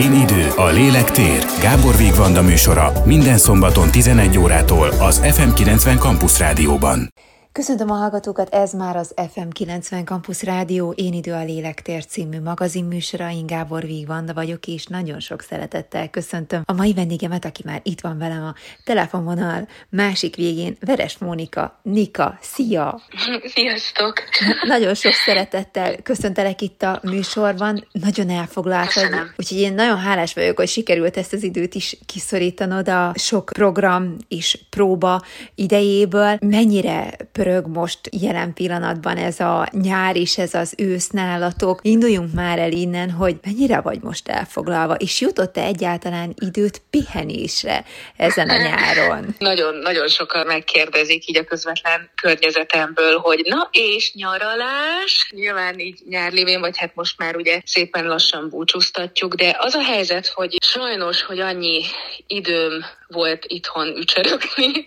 Én 0.00 0.12
idő, 0.12 0.48
a 0.56 0.66
lélek 0.66 1.10
tér. 1.10 1.44
Gábor 1.60 1.96
Vigvanda 1.96 2.42
műsora 2.42 2.92
minden 3.04 3.38
szombaton 3.38 3.90
11 3.90 4.38
órától 4.38 4.88
az 4.88 5.20
FM90 5.24 5.98
Campus 5.98 6.38
Rádióban. 6.38 7.12
Köszöntöm 7.52 7.90
a 7.90 7.94
hallgatókat, 7.94 8.54
ez 8.54 8.72
már 8.72 8.96
az 8.96 9.14
FM 9.32 9.48
90 9.48 10.04
Campus 10.04 10.42
Rádió 10.42 10.92
Én 10.96 11.12
idő 11.12 11.32
a 11.32 11.44
lélektér 11.44 12.06
című 12.06 12.40
magazin 12.40 12.84
műsora, 12.84 13.30
én 13.30 13.46
Gábor 13.46 13.82
Vigvanda 13.82 14.34
vagyok, 14.34 14.66
és 14.66 14.86
nagyon 14.86 15.20
sok 15.20 15.42
szeretettel 15.42 16.10
köszöntöm 16.10 16.62
a 16.64 16.72
mai 16.72 16.92
vendégemet, 16.92 17.44
aki 17.44 17.62
már 17.64 17.80
itt 17.82 18.00
van 18.00 18.18
velem 18.18 18.44
a 18.44 18.54
telefonvonal 18.84 19.68
másik 19.88 20.36
végén, 20.36 20.76
Veres 20.80 21.18
Mónika, 21.18 21.80
Nika, 21.82 22.38
szia! 22.40 23.00
Sziasztok! 23.54 24.22
Nagyon 24.66 24.94
sok 24.94 25.12
szeretettel 25.12 26.02
köszöntelek 26.02 26.60
itt 26.60 26.82
a 26.82 27.00
műsorban, 27.02 27.86
nagyon 27.92 28.30
elfoglalt 28.30 28.92
vagy, 28.92 29.08
úgyhogy 29.36 29.58
én 29.58 29.74
nagyon 29.74 29.98
hálás 29.98 30.34
vagyok, 30.34 30.56
hogy 30.56 30.68
sikerült 30.68 31.16
ezt 31.16 31.32
az 31.32 31.42
időt 31.42 31.74
is 31.74 31.96
kiszorítanod 32.06 32.88
a 32.88 33.12
sok 33.14 33.50
program 33.52 34.16
és 34.28 34.58
próba 34.70 35.22
idejéből. 35.54 36.38
Mennyire 36.40 37.10
pörög 37.42 37.66
most 37.66 37.98
jelen 38.22 38.52
pillanatban 38.54 39.16
ez 39.16 39.40
a 39.40 39.68
nyár 39.72 40.16
és 40.16 40.38
ez 40.38 40.54
az 40.54 40.74
ősz 40.76 41.08
nálatok. 41.08 41.78
Induljunk 41.82 42.32
már 42.32 42.58
el 42.58 42.72
innen, 42.72 43.10
hogy 43.10 43.36
mennyire 43.44 43.80
vagy 43.80 44.00
most 44.02 44.28
elfoglalva, 44.28 44.94
és 44.94 45.20
jutott-e 45.20 45.62
egyáltalán 45.62 46.34
időt 46.38 46.82
pihenésre 46.90 47.84
ezen 48.16 48.48
a 48.48 48.56
nyáron? 48.56 49.34
nagyon, 49.38 49.74
nagyon 49.74 50.08
sokan 50.08 50.46
megkérdezik 50.46 51.28
így 51.28 51.38
a 51.38 51.44
közvetlen 51.44 52.10
környezetemből, 52.22 53.18
hogy 53.18 53.40
na 53.44 53.68
és 53.72 54.12
nyaralás? 54.14 55.30
Nyilván 55.34 55.78
így 55.78 55.98
nyárlévén, 56.08 56.60
vagy 56.60 56.78
hát 56.78 56.94
most 56.94 57.18
már 57.18 57.36
ugye 57.36 57.60
szépen 57.64 58.06
lassan 58.06 58.48
búcsúztatjuk, 58.48 59.34
de 59.34 59.56
az 59.58 59.74
a 59.74 59.82
helyzet, 59.82 60.26
hogy 60.26 60.56
sajnos, 60.62 61.22
hogy 61.22 61.40
annyi 61.40 61.82
időm 62.26 62.84
volt 63.10 63.44
itthon 63.46 63.96
ücsörögni, 63.96 64.86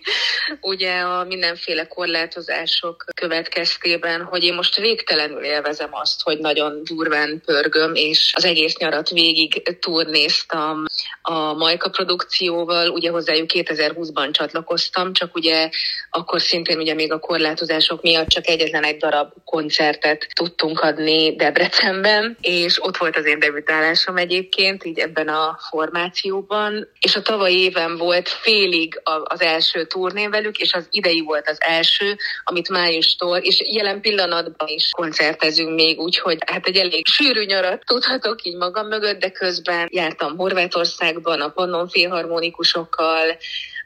ugye 0.60 1.00
a 1.00 1.24
mindenféle 1.24 1.86
korlátozások 1.86 3.04
következtében, 3.14 4.22
hogy 4.22 4.44
én 4.44 4.54
most 4.54 4.76
végtelenül 4.76 5.44
élvezem 5.44 5.88
azt, 5.90 6.22
hogy 6.22 6.38
nagyon 6.38 6.80
durván 6.84 7.42
pörgöm, 7.44 7.94
és 7.94 8.32
az 8.36 8.44
egész 8.44 8.76
nyarat 8.76 9.08
végig 9.08 9.78
turnéztam 9.78 10.84
a 11.22 11.52
Majka 11.52 11.90
produkcióval, 11.90 12.88
ugye 12.88 13.10
hozzájuk 13.10 13.50
2020-ban 13.54 14.32
csatlakoztam, 14.32 15.12
csak 15.12 15.34
ugye 15.34 15.70
akkor 16.10 16.40
szintén 16.40 16.78
ugye 16.78 16.94
még 16.94 17.12
a 17.12 17.18
korlátozások 17.18 18.02
miatt 18.02 18.28
csak 18.28 18.48
egyetlen 18.48 18.84
egy 18.84 18.96
darab 18.96 19.32
koncertet 19.44 20.26
tudtunk 20.32 20.80
adni 20.80 21.36
Debrecenben, 21.36 22.36
és 22.40 22.82
ott 22.82 22.96
volt 22.96 23.16
az 23.16 23.26
én 23.26 23.38
debütálásom 23.38 24.16
egyébként, 24.16 24.84
így 24.84 24.98
ebben 24.98 25.28
a 25.28 25.58
formációban, 25.70 26.88
és 27.00 27.16
a 27.16 27.22
tavalyi 27.22 27.58
éven 27.58 27.96
volt 27.96 28.13
volt 28.14 28.28
félig 28.28 29.00
az 29.24 29.40
első 29.40 29.84
turnén 29.84 30.30
velük, 30.30 30.58
és 30.58 30.72
az 30.72 30.86
idei 30.90 31.20
volt 31.20 31.48
az 31.48 31.56
első, 31.60 32.16
amit 32.44 32.68
májustól, 32.68 33.38
és 33.38 33.62
jelen 33.66 34.00
pillanatban 34.00 34.68
is 34.68 34.90
koncertezünk 34.90 35.74
még, 35.74 35.98
úgyhogy 35.98 36.38
hát 36.46 36.66
egy 36.66 36.76
elég 36.76 37.06
sűrű 37.06 37.44
nyarat 37.44 37.82
tudhatok 37.84 38.44
így 38.44 38.56
magam 38.56 38.86
mögött, 38.86 39.20
de 39.20 39.30
közben 39.30 39.88
jártam 39.90 40.36
Horvátországban 40.36 41.40
a 41.40 41.48
Pannon 41.48 41.88
filharmonikusokkal, 41.88 43.36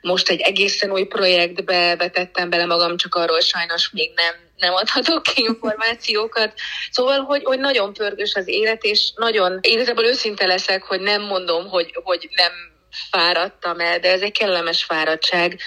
most 0.01 0.29
egy 0.29 0.41
egészen 0.41 0.91
új 0.91 1.05
projektbe 1.05 1.97
vetettem 1.97 2.51
bele 2.51 2.67
magam, 2.67 2.97
csak 2.97 3.15
arról 3.15 3.41
sajnos 3.41 3.91
még 3.91 4.11
nem 4.15 4.47
nem 4.59 4.75
adhatok 4.75 5.23
ki 5.23 5.43
információkat. 5.43 6.53
Szóval, 6.91 7.21
hogy, 7.21 7.45
hogy 7.45 7.59
nagyon 7.59 7.93
pörgős 7.93 8.35
az 8.35 8.49
élet, 8.49 8.83
és 8.83 9.13
nagyon, 9.15 9.59
igazából 9.63 10.05
őszinte 10.05 10.47
leszek, 10.47 10.83
hogy 10.83 11.01
nem 11.01 11.23
mondom, 11.23 11.69
hogy, 11.69 11.91
hogy 12.03 12.29
nem 12.37 12.53
fáradtam 13.11 13.81
el, 13.81 13.99
de 13.99 14.11
ez 14.11 14.21
egy 14.21 14.33
kellemes 14.33 14.85
fáradtság. 14.85 15.61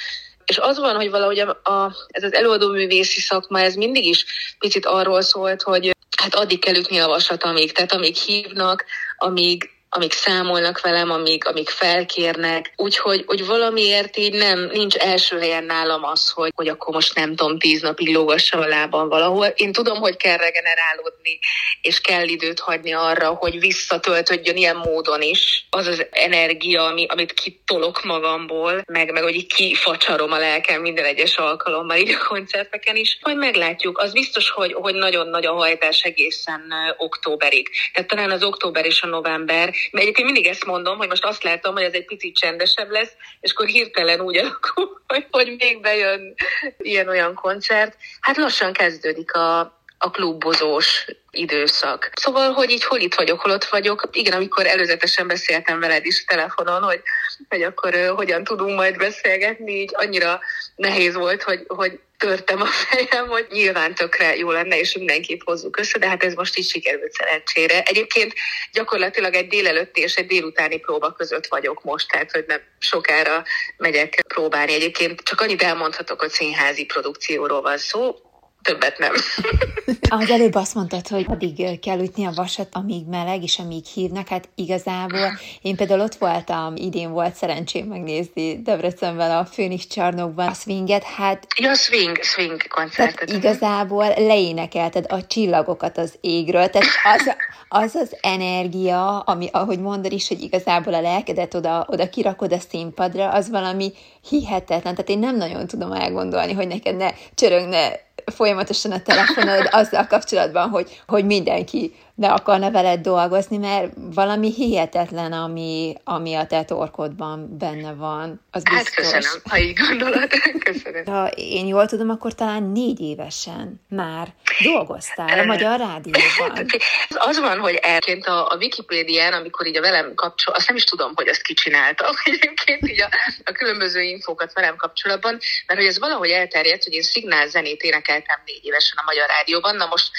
És 0.46 0.58
az 0.58 0.80
van, 0.80 0.96
hogy 0.96 1.10
valahogy 1.10 1.40
a, 1.40 1.50
a, 1.50 1.96
ez 2.08 2.24
az 2.24 2.34
előadó 2.34 2.70
művészi 2.70 3.20
szakma, 3.20 3.60
ez 3.60 3.76
mindig 3.76 4.06
is 4.06 4.26
picit 4.60 4.86
arról 4.86 5.22
szólt, 5.22 5.62
hogy 5.62 5.96
hát 6.18 6.36
addig 6.36 6.60
kell 6.60 6.76
ütni 6.76 7.00
a 7.00 7.08
vasat, 7.08 7.44
amíg, 7.44 7.72
tehát 7.72 7.92
amíg 7.92 8.16
hívnak, 8.16 8.86
amíg, 9.18 9.70
amíg 9.94 10.12
számolnak 10.12 10.82
velem, 10.82 11.12
amíg, 11.12 11.46
amíg 11.46 11.70
felkérnek. 11.70 12.74
Úgyhogy 12.76 13.24
hogy 13.26 13.46
valamiért 13.46 14.18
így 14.18 14.34
nem, 14.34 14.70
nincs 14.74 14.96
első 14.96 15.40
helyen 15.40 15.64
nálam 15.64 16.04
az, 16.04 16.30
hogy, 16.30 16.52
hogy 16.56 16.68
akkor 16.68 16.94
most 16.94 17.16
nem 17.16 17.36
tudom, 17.36 17.60
tíz 17.60 17.82
napig 17.82 18.14
lógassam 18.14 18.62
a 18.62 18.66
lábam 18.66 19.10
valahol. 19.10 19.46
Én 19.46 19.72
tudom, 19.72 19.98
hogy 19.98 20.18
kell 20.18 20.38
regenerálódni, 20.38 21.40
és 21.82 22.02
kell 22.02 22.28
időt 22.28 22.60
hagyni 22.60 22.94
arra, 22.94 23.28
hogy 23.30 23.60
visszatöltödjön 23.60 24.58
ilyen 24.58 24.76
módon 24.76 25.22
is 25.22 25.66
az 25.70 25.88
az 25.88 26.06
energia, 26.12 26.84
ami, 26.84 27.06
amit 27.06 27.34
kitolok 27.34 28.04
magamból, 28.04 28.84
meg, 28.88 29.12
meg 29.12 29.24
hogy 29.24 29.36
így 29.36 29.54
kifacsarom 29.54 30.32
a 30.32 30.38
lelkem 30.38 30.82
minden 30.82 31.06
egyes 31.06 31.38
alkalommal, 31.38 31.98
így 31.98 32.18
a 32.22 32.28
koncerteken 32.28 32.96
is. 32.96 33.18
Majd 33.22 33.38
meglátjuk. 33.38 33.98
Az 33.98 34.12
biztos, 34.12 34.50
hogy, 34.50 34.74
hogy 34.74 34.96
nagyon 34.96 35.28
nagy 35.28 35.46
a 35.46 35.54
hajtás 35.54 36.02
egészen 36.02 36.62
októberig. 36.98 37.70
Tehát 37.94 38.10
talán 38.10 38.32
az 38.32 38.44
október 38.44 38.86
és 38.86 39.02
a 39.02 39.08
november 39.08 39.80
mert 39.92 40.04
egyébként 40.04 40.32
mindig 40.32 40.52
ezt 40.52 40.66
mondom, 40.66 40.98
hogy 40.98 41.08
most 41.08 41.26
azt 41.26 41.44
látom, 41.44 41.74
hogy 41.74 41.84
ez 41.84 41.94
egy 41.94 42.06
picit 42.06 42.36
csendesebb 42.36 42.90
lesz, 42.90 43.12
és 43.40 43.52
akkor 43.52 43.66
hirtelen 43.66 44.22
úgy 44.22 44.38
alakul, 44.38 45.02
hogy, 45.08 45.26
hogy 45.32 45.56
még 45.58 45.82
bejön 45.82 46.34
ilyen-olyan 46.78 47.34
koncert. 47.34 47.96
Hát 48.20 48.38
lassan 48.38 48.74
kezdődik 48.74 49.34
a, 49.34 49.60
a 49.98 50.12
klubozós 50.12 51.06
időszak. 51.32 52.12
Szóval, 52.14 52.52
hogy 52.52 52.70
így 52.70 52.84
hol 52.84 53.00
itt 53.00 53.16
vagyok, 53.16 53.42
hol 53.42 53.52
ott 53.52 53.66
vagyok. 53.66 54.10
Igen, 54.12 54.34
amikor 54.34 54.66
előzetesen 54.66 55.28
beszéltem 55.28 55.80
veled 55.80 56.06
is 56.06 56.26
telefonon, 56.26 56.82
hogy, 56.82 57.02
hogy 57.50 57.62
akkor 57.62 57.94
uh, 57.94 58.08
hogyan 58.08 58.44
tudunk 58.44 58.76
majd 58.76 58.98
beszélgetni, 58.98 59.72
így 59.72 59.92
annyira 59.94 60.40
nehéz 60.76 61.16
volt, 61.16 61.44
hogy, 61.44 61.64
hogy 61.68 62.00
törtem 62.22 62.62
a 62.62 62.66
fejem, 62.66 63.28
hogy 63.28 63.48
nyilván 63.50 63.96
tökre 63.96 64.36
jó 64.36 64.52
lenne, 64.52 64.80
és 64.80 64.96
mindenképp 64.96 65.42
hozzuk 65.44 65.78
össze, 65.78 66.00
de 66.00 66.08
hát 66.08 66.24
ez 66.24 66.34
most 66.34 66.58
is 66.58 66.68
sikerült 66.68 67.12
szerencsére. 67.12 67.84
Egyébként 67.84 68.34
gyakorlatilag 68.72 69.34
egy 69.34 69.48
délelőtti 69.48 70.02
és 70.02 70.16
egy 70.16 70.26
délutáni 70.26 70.78
próba 70.78 71.12
között 71.12 71.48
vagyok 71.48 71.84
most, 71.84 72.10
tehát 72.10 72.32
hogy 72.32 72.44
nem 72.48 72.62
sokára 72.80 73.44
megyek 73.78 74.24
próbálni. 74.28 74.74
Egyébként 74.74 75.22
csak 75.22 75.42
annyit 75.42 75.64
elmondhatok, 75.64 76.20
hogy 76.20 76.30
színházi 76.30 76.86
produkcióról 76.86 77.62
van 77.62 77.78
szó, 77.78 78.16
többet 78.62 78.98
nem. 78.98 79.14
Az 80.22 80.30
előbb 80.30 80.56
azt 80.56 80.76
mondtad, 80.76 81.08
hogy 81.08 81.26
addig 81.28 81.80
kell 81.80 82.00
ütni 82.00 82.26
a 82.26 82.32
vasat, 82.36 82.68
amíg 82.72 83.06
meleg, 83.08 83.44
és 83.44 83.60
amíg 83.60 83.86
hívnak, 83.86 84.28
hát 84.28 84.50
igazából 84.56 85.40
én 85.62 85.76
például 85.76 86.00
ott 86.02 86.16
voltam, 86.16 86.76
idén 86.76 87.12
volt 87.12 87.36
szerencsém 87.36 87.86
megnézni 87.86 88.62
Debrecenben 88.62 89.32
a 89.32 89.46
Főnix 89.46 89.88
csarnokban 89.88 90.48
a 90.48 90.54
swinget, 90.54 91.04
hát... 91.04 91.48
Ja, 91.60 91.74
swing, 91.74 92.18
swing 92.22 92.68
koncertet. 92.68 93.32
igazából 93.32 94.08
leénekelted 94.08 95.06
a 95.08 95.26
csillagokat 95.28 95.98
az 95.98 96.14
égről, 96.22 96.70
tehát 96.70 96.90
az, 97.04 97.36
az 97.70 97.96
az 97.96 98.18
energia, 98.22 99.20
ami, 99.20 99.50
ahogy 99.52 99.80
mondod 99.80 100.12
is, 100.12 100.28
hogy 100.28 100.42
igazából 100.42 100.94
a 100.94 101.02
lelkedet 101.02 101.54
oda, 101.54 101.86
oda 101.90 102.10
kirakod 102.10 102.54
a 102.54 102.60
színpadra, 102.70 103.30
az 103.30 103.50
valami 103.50 103.92
hihetetlen, 104.30 104.96
tehát 104.96 105.10
én 105.10 105.20
nem 105.20 105.38
nagyon 105.38 105.68
tudom 105.68 105.92
elgondolni, 105.92 106.54
hogy 106.54 106.68
neked 106.68 106.96
ne 106.96 107.10
csörögne 107.36 108.10
folyamatosan 108.26 108.92
a 108.92 109.02
telefonod 109.02 109.68
azzal 109.72 110.08
kapcsolatban, 110.08 110.70
hogy, 110.70 111.02
hogy 111.08 111.26
mindenki 111.26 111.94
ne 112.22 112.32
akarna 112.32 112.72
veled 112.72 113.00
dolgozni, 113.00 113.58
mert 113.58 113.92
valami 113.96 114.54
hihetetlen, 114.54 115.34
ami, 115.34 115.96
ami 116.04 116.34
a 116.34 116.46
te 116.46 116.64
torkodban 116.64 117.58
benne 117.58 117.94
van. 117.94 118.42
Az 118.52 118.62
hát 118.66 118.90
köszönöm, 118.90 119.42
ha 119.50 119.58
így 119.58 119.74
gondolod. 119.74 120.30
Köszönöm. 120.70 121.06
Ha 121.06 121.28
én 121.36 121.68
jól 121.68 121.86
tudom, 121.86 122.10
akkor 122.10 122.36
talán 122.36 122.64
négy 122.64 123.00
évesen 123.00 123.82
már 123.90 124.28
dolgoztál 124.64 125.40
a 125.40 125.44
Magyar 125.44 125.80
Rádióban. 125.80 126.66
Az 127.10 127.40
van, 127.40 127.60
hogy 127.60 127.76
elként 127.76 128.26
a, 128.26 128.52
a 128.52 128.56
Wikipédián, 128.56 129.34
amikor 129.34 129.68
így 129.68 129.78
a 129.78 129.82
velem 129.82 130.14
kapcsol, 130.16 130.54
azt 130.54 130.68
nem 130.68 130.78
is 130.78 130.84
tudom, 130.84 131.12
hogy 131.16 131.28
azt 131.28 131.42
kicsináltam, 131.42 132.12
egyébként 132.24 132.90
így 132.90 133.02
a, 133.02 133.10
a 133.44 133.52
különböző 133.52 134.02
infókat 134.02 134.54
velem 134.54 134.76
kapcsolatban, 134.76 135.40
mert 135.68 135.80
hogy 135.80 135.90
ez 135.90 136.00
valahogy 136.00 136.30
elterjedt, 136.30 136.84
hogy 136.84 136.94
én 136.94 137.02
szignál 137.02 137.48
zenét 137.48 137.82
énekeltem 137.82 138.42
négy 138.46 138.66
évesen 138.66 138.98
a 138.98 139.04
Magyar 139.06 139.28
Rádióban, 139.28 139.76
na 139.76 139.86
most 139.86 140.12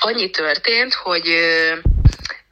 annyi 0.00 0.30
történt, 0.30 0.94
hogy 0.94 1.34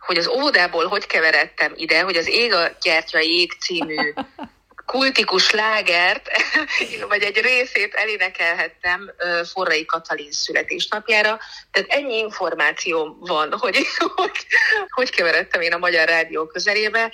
hogy 0.07 0.19
az 0.19 0.29
óvodából 0.29 0.87
hogy 0.87 1.07
keveredtem 1.07 1.73
ide, 1.77 2.01
hogy 2.01 2.17
az 2.17 2.29
Ég 2.29 2.53
a 2.53 2.77
gyertya 2.83 3.21
ég 3.21 3.53
című 3.61 4.13
kultikus 4.87 5.51
lágert, 5.51 6.31
vagy 7.09 7.23
egy 7.23 7.37
részét 7.37 7.95
elénekelhettem 7.95 9.11
Forrai 9.53 9.85
Katalin 9.85 10.33
születésnapjára. 10.33 11.39
Tehát 11.71 11.91
ennyi 11.91 12.19
információ 12.19 13.17
van, 13.21 13.53
hogy, 13.59 13.77
hogy 14.17 14.47
hogy 14.89 15.11
keveredtem 15.11 15.61
én 15.61 15.73
a 15.73 15.79
Magyar 15.79 16.09
Rádió 16.09 16.47
közelébe 16.47 17.13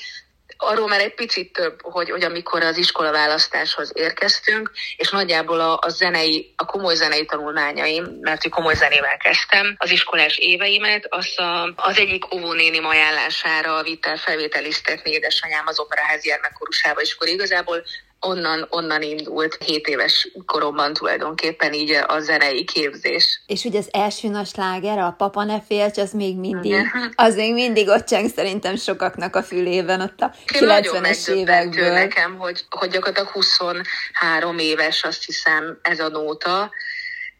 arról 0.62 0.88
már 0.88 1.00
egy 1.00 1.14
picit 1.14 1.52
több, 1.52 1.80
hogy, 1.82 2.10
hogy 2.10 2.22
amikor 2.22 2.62
az 2.62 2.76
iskolaválasztáshoz 2.76 3.90
érkeztünk, 3.94 4.70
és 4.96 5.10
nagyjából 5.10 5.60
a, 5.60 5.78
a 5.80 5.88
zenei, 5.88 6.52
a 6.56 6.64
komoly 6.64 6.94
zenei 6.94 7.24
tanulmányaim, 7.24 8.18
mert 8.20 8.48
komoly 8.48 8.74
zenével 8.74 9.16
kezdtem, 9.16 9.74
az 9.78 9.90
iskolás 9.90 10.36
éveimet, 10.38 11.06
azt 11.08 11.38
a, 11.38 11.72
az 11.76 11.98
egyik 11.98 12.34
óvónéni 12.34 12.78
ajánlására 12.78 13.82
vitt 13.82 14.06
el 14.06 14.16
felvételiztetni 14.16 15.10
édesanyám 15.10 15.66
az 15.66 15.78
operaház 15.78 16.22
gyermekkorusába, 16.22 17.00
és 17.00 17.12
akkor 17.12 17.28
igazából 17.28 17.84
onnan, 18.26 18.66
onnan 18.70 19.02
indult 19.02 19.58
7 19.64 19.86
éves 19.86 20.28
koromban 20.46 20.92
tulajdonképpen 20.92 21.72
így 21.72 21.90
a 22.06 22.20
zenei 22.20 22.64
képzés. 22.64 23.42
És 23.46 23.64
ugye 23.64 23.78
az 23.78 23.88
első 23.92 24.28
nagy 24.28 24.46
sláger, 24.46 24.98
a 24.98 25.14
Papa 25.18 25.44
ne 25.44 25.60
félts, 25.60 25.98
az 25.98 26.12
még 26.12 26.36
mindig, 26.36 26.86
az 27.14 27.34
még 27.34 27.52
mindig 27.52 27.88
ott 27.88 28.06
cseng 28.06 28.28
szerintem 28.28 28.76
sokaknak 28.76 29.36
a 29.36 29.42
fülében 29.42 30.00
ott 30.00 30.20
a 30.20 30.34
90-es 30.46 31.28
évekből. 31.28 31.92
nekem, 31.92 32.36
hogy, 32.38 32.64
hogy 32.70 32.90
gyakorlatilag 32.90 33.30
23 33.30 34.58
éves, 34.58 35.02
azt 35.02 35.24
hiszem, 35.24 35.78
ez 35.82 35.98
a 36.00 36.08
nóta, 36.08 36.70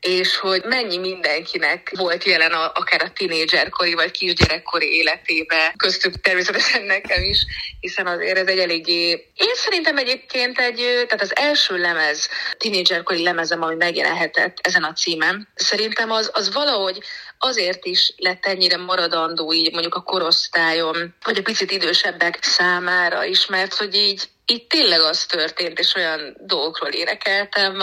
és 0.03 0.37
hogy 0.37 0.63
mennyi 0.65 0.97
mindenkinek 0.97 1.93
volt 1.97 2.25
jelen 2.25 2.53
a, 2.53 2.73
akár 2.75 3.03
a 3.03 3.13
tinédzserkori 3.13 3.95
vagy 3.95 4.11
kisgyerekkori 4.11 4.97
életébe, 4.97 5.75
köztük 5.77 6.21
természetesen 6.21 6.83
nekem 6.83 7.23
is, 7.23 7.45
hiszen 7.81 8.07
azért 8.07 8.39
ez 8.39 8.47
egy 8.47 8.59
eléggé... 8.59 9.11
Én 9.35 9.55
szerintem 9.55 9.97
egyébként 9.97 10.59
egy, 10.59 10.77
tehát 10.77 11.21
az 11.21 11.37
első 11.37 11.77
lemez, 11.77 12.29
tinédzserkori 12.57 13.23
lemezem, 13.23 13.63
ami 13.63 13.75
megjelenhetett 13.75 14.59
ezen 14.63 14.83
a 14.83 14.93
címen, 14.93 15.49
szerintem 15.55 16.11
az, 16.11 16.31
az 16.33 16.53
valahogy 16.53 17.03
azért 17.45 17.85
is 17.85 18.15
lett 18.17 18.47
ennyire 18.47 18.77
maradandó 18.77 19.53
így 19.53 19.73
mondjuk 19.73 19.95
a 19.95 20.03
korosztályom, 20.03 21.15
vagy 21.25 21.39
a 21.39 21.43
picit 21.43 21.71
idősebbek 21.71 22.39
számára 22.43 23.25
is, 23.25 23.47
mert 23.47 23.75
hogy 23.75 23.95
így 23.95 24.29
itt 24.47 24.69
tényleg 24.69 25.01
az 25.01 25.27
történt, 25.27 25.79
és 25.79 25.95
olyan 25.95 26.37
dolgokról 26.41 26.91
énekeltem, 26.91 27.83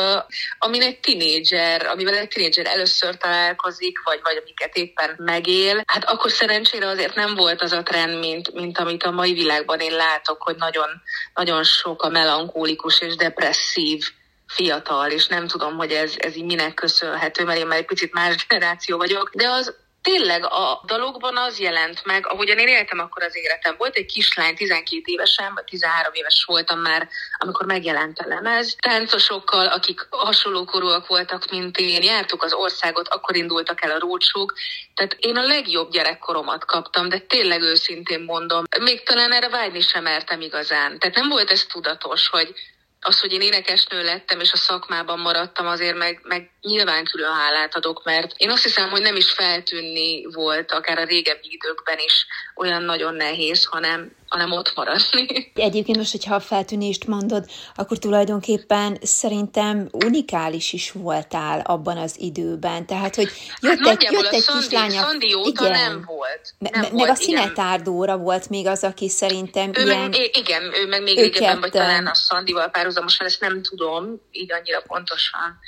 amin 0.59 0.81
egy 0.81 0.99
tinédzser, 0.99 1.85
amivel 1.85 2.17
egy 2.17 2.27
tinédzser 2.27 2.65
először 2.65 3.17
találkozik, 3.17 4.01
vagy, 4.03 4.19
vagy 4.23 4.37
amiket 4.41 4.75
éppen 4.75 5.15
megél. 5.17 5.81
Hát 5.85 6.03
akkor 6.03 6.31
szerencsére 6.31 6.87
azért 6.87 7.15
nem 7.15 7.35
volt 7.35 7.61
az 7.61 7.71
a 7.71 7.83
trend, 7.83 8.19
mint, 8.19 8.53
mint 8.53 8.77
amit 8.77 9.03
a 9.03 9.11
mai 9.11 9.33
világban 9.33 9.79
én 9.79 9.95
látok, 9.95 10.41
hogy 10.41 10.55
nagyon, 10.55 10.89
nagyon 11.33 11.63
sok 11.63 12.03
a 12.03 12.09
melankólikus 12.09 13.01
és 13.01 13.15
depresszív 13.15 14.11
fiatal, 14.49 15.11
és 15.11 15.27
nem 15.27 15.47
tudom, 15.47 15.77
hogy 15.77 15.91
ez, 15.91 16.13
ez 16.17 16.35
így 16.35 16.45
minek 16.45 16.73
köszönhető, 16.73 17.43
mert 17.43 17.59
én 17.59 17.67
már 17.67 17.77
egy 17.77 17.85
picit 17.85 18.13
más 18.13 18.45
generáció 18.47 18.97
vagyok, 18.97 19.29
de 19.33 19.49
az 19.49 19.73
tényleg 20.01 20.43
a 20.45 20.81
dalokban 20.85 21.37
az 21.37 21.59
jelent 21.59 22.05
meg, 22.05 22.27
ahogyan 22.27 22.57
én 22.57 22.67
éltem 22.67 22.99
akkor 22.99 23.23
az 23.23 23.35
életem. 23.35 23.75
Volt 23.77 23.95
egy 23.95 24.05
kislány, 24.05 24.55
12 24.55 25.01
évesen, 25.05 25.53
vagy 25.53 25.63
13 25.63 26.13
éves 26.13 26.43
voltam 26.47 26.79
már, 26.79 27.09
amikor 27.37 27.65
megjelent 27.65 28.19
a 28.19 28.27
lemez. 28.27 28.75
Táncosokkal, 28.79 29.67
akik 29.67 30.07
hasonló 30.09 30.65
korúak 30.65 31.07
voltak, 31.07 31.49
mint 31.49 31.77
én, 31.77 32.03
jártuk 32.03 32.43
az 32.43 32.53
országot, 32.53 33.07
akkor 33.07 33.35
indultak 33.35 33.83
el 33.83 33.91
a 33.91 33.99
rócsók. 33.99 34.53
Tehát 34.93 35.15
én 35.19 35.37
a 35.37 35.45
legjobb 35.45 35.91
gyerekkoromat 35.91 36.65
kaptam, 36.65 37.09
de 37.09 37.19
tényleg 37.19 37.61
őszintén 37.61 38.21
mondom, 38.21 38.63
még 38.79 39.03
talán 39.03 39.31
erre 39.31 39.49
vágyni 39.49 39.81
sem 39.81 40.03
mertem 40.03 40.41
igazán. 40.41 40.99
Tehát 40.99 41.15
nem 41.15 41.29
volt 41.29 41.51
ez 41.51 41.65
tudatos, 41.65 42.27
hogy 42.27 42.53
az, 43.01 43.19
hogy 43.19 43.31
én 43.31 43.41
énekesnő 43.41 44.03
lettem, 44.03 44.39
és 44.39 44.51
a 44.51 44.57
szakmában 44.57 45.19
maradtam, 45.19 45.67
azért 45.67 45.97
meg, 45.97 46.19
meg 46.23 46.49
nyilván 46.61 47.05
külön 47.05 47.33
hálát 47.33 47.75
adok, 47.75 48.03
mert 48.03 48.33
én 48.37 48.49
azt 48.49 48.63
hiszem, 48.63 48.89
hogy 48.89 49.01
nem 49.01 49.15
is 49.15 49.31
feltűnni 49.31 50.25
volt, 50.33 50.71
akár 50.71 50.97
a 50.97 51.03
régebbi 51.03 51.47
időkben 51.51 51.97
is 52.05 52.25
olyan 52.55 52.83
nagyon 52.83 53.13
nehéz, 53.13 53.65
hanem, 53.65 54.11
hanem 54.27 54.51
ott 54.51 54.71
maradni. 54.75 55.25
Egyébként 55.55 55.97
most, 55.97 56.11
hogyha 56.11 56.35
a 56.35 56.39
feltűnést 56.39 57.07
mondod, 57.07 57.45
akkor 57.75 57.97
tulajdonképpen 57.97 58.97
szerintem 59.01 59.87
unikális 59.91 60.73
is 60.73 60.91
voltál 60.91 61.59
abban 61.59 61.97
az 61.97 62.15
időben. 62.17 62.85
Tehát, 62.85 63.15
hogy 63.15 63.31
jött 63.61 63.79
hát 63.79 64.01
egy, 64.01 64.11
jött 64.11 64.31
egy 64.31 64.45
kislány. 64.45 64.89
Szandi 64.89 65.33
óta 65.33 65.49
igen, 65.49 65.71
nem 65.71 66.03
volt. 66.05 66.53
Nem 66.57 66.81
me, 66.81 66.89
volt, 66.89 66.93
meg 66.93 67.09
a 67.09 67.15
Szinetárdóra 67.15 68.17
volt 68.17 68.49
még 68.49 68.67
az, 68.67 68.83
aki 68.83 69.09
szerintem 69.09 69.71
ő 69.73 69.83
ilyen... 69.83 70.09
Meg, 70.09 70.37
igen, 70.37 70.63
ő 70.63 70.87
meg 70.87 71.03
még 71.03 71.17
régebben, 71.17 71.59
vagy 71.59 71.71
talán 71.71 72.07
a 72.07 72.13
Szandival 72.13 72.69
párhuzamosan, 72.89 73.25
ezt 73.25 73.41
nem 73.41 73.61
tudom 73.61 74.21
így 74.31 74.51
annyira 74.51 74.81
pontosan 74.81 75.59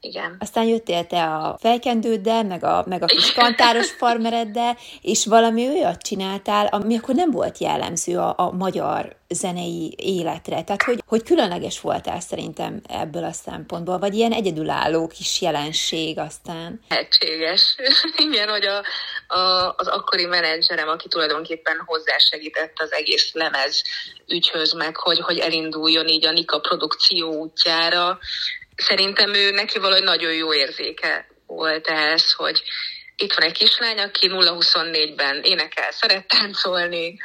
igen. 0.00 0.36
Aztán 0.40 0.64
jöttél 0.64 1.06
te 1.06 1.22
a 1.22 1.56
fejkendőddel, 1.60 2.44
meg 2.44 2.64
a, 2.64 2.84
meg 2.86 3.02
a 3.02 3.06
kis 3.06 3.32
kantáros 3.32 3.90
farmereddel, 3.90 4.76
és 5.02 5.26
valami 5.26 5.68
olyat 5.68 6.02
csináltál, 6.02 6.66
ami 6.66 6.96
akkor 6.96 7.14
nem 7.14 7.30
volt 7.30 7.58
jellemző 7.58 8.18
a, 8.18 8.34
a 8.36 8.50
magyar 8.50 9.16
zenei 9.28 9.94
életre. 9.96 10.62
Tehát, 10.62 10.82
hogy, 10.82 11.02
hogy 11.06 11.22
különleges 11.22 11.80
voltál 11.80 12.20
szerintem 12.20 12.80
ebből 12.88 13.24
a 13.24 13.32
szempontból, 13.32 13.98
vagy 13.98 14.14
ilyen 14.14 14.32
egyedülálló 14.32 15.06
kis 15.06 15.40
jelenség 15.40 16.18
aztán. 16.18 16.80
Lehetséges. 16.88 17.76
Igen, 18.30 18.48
hogy 18.48 18.64
a, 18.64 18.82
a, 19.38 19.74
az 19.76 19.86
akkori 19.86 20.24
menedzserem, 20.24 20.88
aki 20.88 21.08
tulajdonképpen 21.08 21.82
hozzásegített 21.86 22.72
az 22.78 22.92
egész 22.92 23.32
lemez 23.32 23.82
ügyhöz, 24.26 24.72
meg 24.72 24.96
hogy, 24.96 25.18
hogy 25.18 25.38
elinduljon 25.38 26.08
így 26.08 26.26
a 26.26 26.32
Nika 26.32 26.58
produkció 26.58 27.32
útjára, 27.32 28.18
szerintem 28.78 29.34
ő 29.34 29.50
neki 29.50 29.78
valahogy 29.78 30.04
nagyon 30.04 30.32
jó 30.34 30.54
érzéke 30.54 31.28
volt 31.46 31.86
ez, 31.86 32.32
hogy 32.32 32.62
itt 33.16 33.32
van 33.32 33.46
egy 33.46 33.58
kislány, 33.58 33.98
aki 33.98 34.28
0-24-ben 34.30 35.40
énekel, 35.42 35.90
szeret 35.90 36.26
táncolni, 36.26 37.16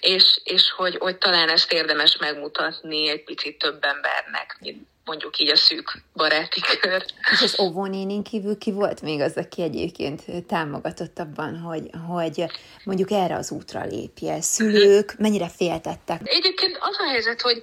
és, 0.00 0.40
és 0.44 0.70
hogy, 0.76 0.96
hogy 0.98 1.16
talán 1.18 1.48
ezt 1.48 1.72
érdemes 1.72 2.16
megmutatni 2.16 3.08
egy 3.08 3.24
picit 3.24 3.58
több 3.58 3.84
embernek, 3.84 4.56
mint 4.60 4.86
mondjuk 5.04 5.38
így 5.38 5.50
a 5.50 5.56
szűk 5.56 6.02
baráti 6.14 6.60
kör. 6.80 7.04
És 7.32 7.42
az 7.42 7.60
óvónénin 7.60 8.22
kívül 8.22 8.58
ki 8.58 8.72
volt 8.72 9.02
még 9.02 9.20
az, 9.20 9.36
aki 9.36 9.62
egyébként 9.62 10.22
támogatott 10.46 11.18
abban, 11.18 11.58
hogy, 11.58 11.90
hogy 12.08 12.44
mondjuk 12.84 13.10
erre 13.10 13.34
az 13.34 13.50
útra 13.50 13.84
lépje? 13.84 14.40
Szülők 14.40 15.14
mennyire 15.18 15.48
féltettek? 15.48 16.20
Egyébként 16.24 16.78
az 16.80 16.96
a 16.98 17.08
helyzet, 17.08 17.40
hogy 17.40 17.62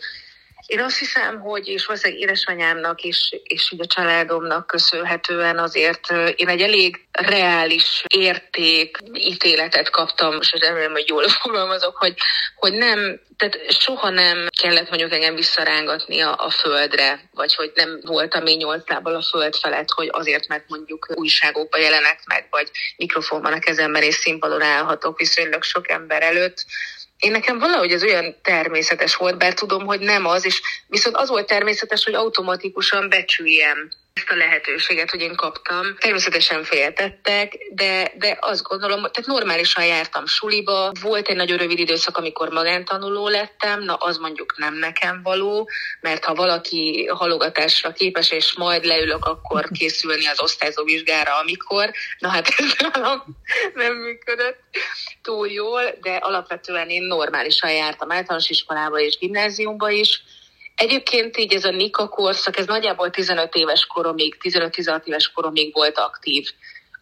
én 0.66 0.80
azt 0.80 0.98
hiszem, 0.98 1.40
hogy 1.40 1.68
és 1.68 1.86
valószínűleg 1.86 2.22
édesanyámnak 2.22 3.02
is, 3.02 3.30
és 3.44 3.72
így 3.72 3.82
a 3.82 3.86
családomnak 3.86 4.68
köszönhetően 4.68 5.58
azért 5.58 6.12
én 6.36 6.48
egy 6.48 6.62
elég 6.62 7.06
reális 7.12 8.04
érték 8.08 8.98
ítéletet 9.14 9.90
kaptam, 9.90 10.38
és 10.40 10.54
remélem, 10.60 10.92
hogy 10.92 11.08
jól 11.08 11.28
fogalmazok, 11.42 11.98
hogy, 11.98 12.14
hogy 12.56 12.74
nem, 12.74 13.20
tehát 13.38 13.60
soha 13.82 14.10
nem 14.10 14.48
kellett 14.62 14.90
mondjuk 14.90 15.14
engem 15.14 15.36
visszarángatni 15.36 16.22
a, 16.22 16.36
a 16.38 16.50
földre, 16.50 17.30
vagy 17.34 17.56
hogy 17.56 17.72
nem 17.76 18.00
voltam 18.04 18.46
én 18.46 18.58
nyolc 18.58 18.90
a 18.90 19.22
föld 19.22 19.56
felett, 19.56 19.90
hogy 19.90 20.10
azért, 20.12 20.48
mert 20.48 20.64
mondjuk 20.68 21.08
újságokban 21.16 21.82
jelenek 21.82 22.20
meg, 22.26 22.48
vagy 22.50 22.72
mikrofonban 22.98 23.54
a 23.54 23.60
kezemben 23.60 24.04
és 24.04 24.16
színpadon 24.16 24.62
állhatok 24.62 25.18
viszonylag 25.18 25.64
sok 25.64 25.90
ember 25.90 26.22
előtt, 26.22 26.66
én 27.24 27.32
nekem 27.32 27.60
valahogy 27.60 27.92
ez 27.92 28.04
olyan 28.04 28.36
természetes 28.42 29.16
volt, 29.16 29.38
bár 29.38 29.54
tudom, 29.54 29.86
hogy 29.86 30.00
nem 30.00 30.26
az, 30.26 30.46
és 30.46 30.62
viszont 30.88 31.16
az 31.16 31.30
volt 31.30 31.48
természetes, 31.48 32.04
hogy 32.04 32.14
automatikusan 32.14 33.10
becsüljem 33.10 33.90
ezt 34.14 34.30
a 34.30 34.36
lehetőséget, 34.36 35.10
hogy 35.10 35.22
én 35.22 35.36
kaptam. 35.36 35.96
Természetesen 35.98 36.64
féltettek, 36.64 37.58
de, 37.72 38.12
de 38.18 38.38
azt 38.42 38.64
gondolom, 38.64 39.00
tehát 39.00 39.26
normálisan 39.26 39.86
jártam 39.86 40.26
suliba. 40.26 40.92
Volt 41.02 41.28
egy 41.28 41.36
nagyon 41.36 41.58
rövid 41.58 41.80
időszak, 41.80 42.18
amikor 42.18 42.50
magántanuló 42.50 43.28
lettem, 43.28 43.84
na 43.84 43.94
az 43.94 44.18
mondjuk 44.18 44.58
nem 44.58 44.76
nekem 44.76 45.22
való, 45.24 45.70
mert 46.02 46.26
ha 46.26 46.34
valaki 46.34 47.06
halogatásra 47.06 47.92
képes, 47.92 48.32
és 48.32 48.54
majd 48.58 48.86
leülök, 48.86 49.26
akkor 49.26 49.68
készülni 49.72 50.28
az 50.28 50.42
osztályzó 50.42 50.84
vizsgára, 50.84 51.40
amikor, 51.40 51.92
na 52.20 52.30
hát 52.30 52.48
ez 52.58 52.76
nem 53.84 53.94
működött 53.94 54.60
túl 55.22 55.48
jól, 55.48 55.82
de 56.02 56.16
alapvetően 56.16 56.90
én 56.90 57.04
normálisan 57.04 57.72
jártam 57.72 58.12
általános 58.12 58.50
iskolába 58.50 59.00
és 59.00 59.18
gimnáziumba 59.18 59.90
is, 59.90 60.24
Egyébként 60.76 61.38
így 61.38 61.54
ez 61.54 61.66
a 61.66 61.72
Nika 61.72 62.08
korszak, 62.08 62.58
ez 62.58 62.66
nagyjából 62.66 63.10
15 63.10 63.56
éves 63.56 63.86
koromig, 63.86 64.38
15-16 64.42 65.06
éves 65.06 65.32
koromig 65.32 65.74
volt 65.74 65.98
aktív. 65.98 66.50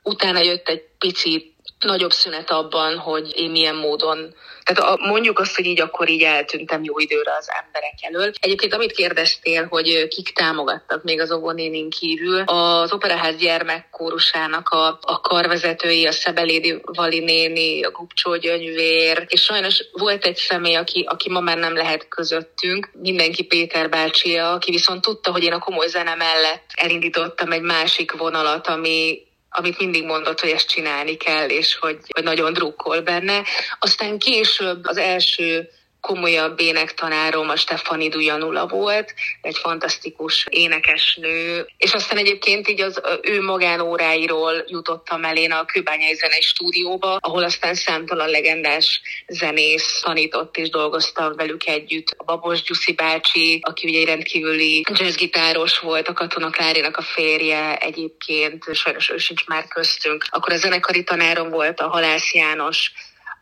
Utána 0.04 0.40
jött 0.40 0.68
egy 0.68 0.84
pici 0.98 1.51
nagyobb 1.84 2.12
szünet 2.12 2.52
abban, 2.52 2.98
hogy 2.98 3.32
én 3.36 3.52
milyen 3.52 3.76
módon 3.76 4.36
tehát 4.64 4.92
a, 4.92 5.08
mondjuk 5.08 5.40
azt, 5.40 5.56
hogy 5.56 5.66
így 5.66 5.82
akkor 5.82 6.10
így 6.10 6.22
eltűntem 6.22 6.84
jó 6.84 7.00
időre 7.00 7.32
az 7.40 7.48
emberek 7.64 7.94
elől. 8.02 8.32
Egyébként 8.40 8.74
amit 8.74 8.92
kérdeztél, 8.92 9.68
hogy 9.70 10.08
kik 10.08 10.34
támogattak 10.34 11.04
még 11.04 11.20
az 11.20 11.32
óvónénin 11.32 11.90
kívül, 11.90 12.42
az 12.42 12.94
Operaház 12.94 13.36
gyermekkórusának 13.36 14.70
a, 14.70 15.00
a 15.02 15.22
karvezetői, 15.22 16.06
a 16.06 16.12
Szebelédi 16.12 16.82
Vali 16.84 17.20
néni, 17.20 17.84
a 17.84 17.92
Gupcsó 17.92 18.36
Gyöngyvér, 18.36 19.26
és 19.28 19.42
sajnos 19.42 19.84
volt 19.92 20.26
egy 20.26 20.36
személy, 20.36 20.76
aki, 20.76 21.06
aki 21.10 21.30
ma 21.30 21.40
már 21.40 21.58
nem 21.58 21.76
lehet 21.76 22.08
közöttünk, 22.08 22.90
mindenki 22.94 23.44
Péter 23.44 23.90
bácsia, 23.90 24.52
aki 24.52 24.72
viszont 24.72 25.02
tudta, 25.02 25.32
hogy 25.32 25.44
én 25.44 25.54
a 25.54 25.60
komoly 25.60 25.88
zene 25.88 26.16
mellett 26.16 26.64
elindítottam 26.76 27.52
egy 27.52 27.62
másik 27.62 28.12
vonalat, 28.12 28.68
ami 28.68 29.30
amit 29.52 29.80
mindig 29.80 30.06
mondott, 30.06 30.40
hogy 30.40 30.50
ezt 30.50 30.68
csinálni 30.68 31.18
kell, 31.18 31.50
és 31.50 31.76
hogy, 31.76 31.98
hogy 32.08 32.24
nagyon 32.24 32.54
drukkol 32.54 33.02
benne. 33.02 33.44
Aztán 33.80 34.20
később 34.20 34.86
az 34.86 34.98
első 34.98 35.70
komolyabb 36.02 36.60
énektanárom 36.60 37.50
a 37.50 37.56
Stefani 37.56 38.10
Dujanula 38.10 38.68
volt, 38.68 39.14
egy 39.42 39.58
fantasztikus 39.58 40.46
énekesnő, 40.50 41.68
és 41.78 41.94
aztán 41.94 42.18
egyébként 42.18 42.70
így 42.70 42.82
az 42.82 43.02
ő 43.22 43.42
magánóráiról 43.42 44.64
jutottam 44.68 45.24
el 45.24 45.38
én 45.38 45.52
a 45.52 45.66
Kőbányai 45.66 46.14
Zenei 46.14 46.42
Stúdióba, 46.42 47.18
ahol 47.20 47.44
aztán 47.44 47.74
számtalan 47.74 48.30
legendás 48.30 49.02
zenész 49.28 50.00
tanított 50.04 50.58
és 50.58 50.70
dolgoztam 50.70 51.36
velük 51.36 51.68
együtt. 51.68 52.14
A 52.18 52.24
Babos 52.24 52.62
Gyuszi 52.62 52.94
bácsi, 52.94 53.60
aki 53.62 53.88
ugye 53.88 54.00
egy 54.00 54.06
rendkívüli 54.06 54.86
jazzgitáros 55.00 55.80
volt, 55.80 56.08
a 56.08 56.14
Katona 56.14 56.50
Klárinak 56.50 56.98
a 56.98 57.02
férje 57.02 57.78
egyébként, 57.78 58.64
sajnos 58.74 59.10
ő 59.10 59.18
sincs 59.18 59.46
már 59.46 59.68
köztünk. 59.68 60.26
Akkor 60.30 60.54
a 60.54 60.58
zenekari 60.58 61.04
tanárom 61.04 61.50
volt 61.50 61.80
a 61.80 61.90
Halász 61.90 62.34
János, 62.34 62.92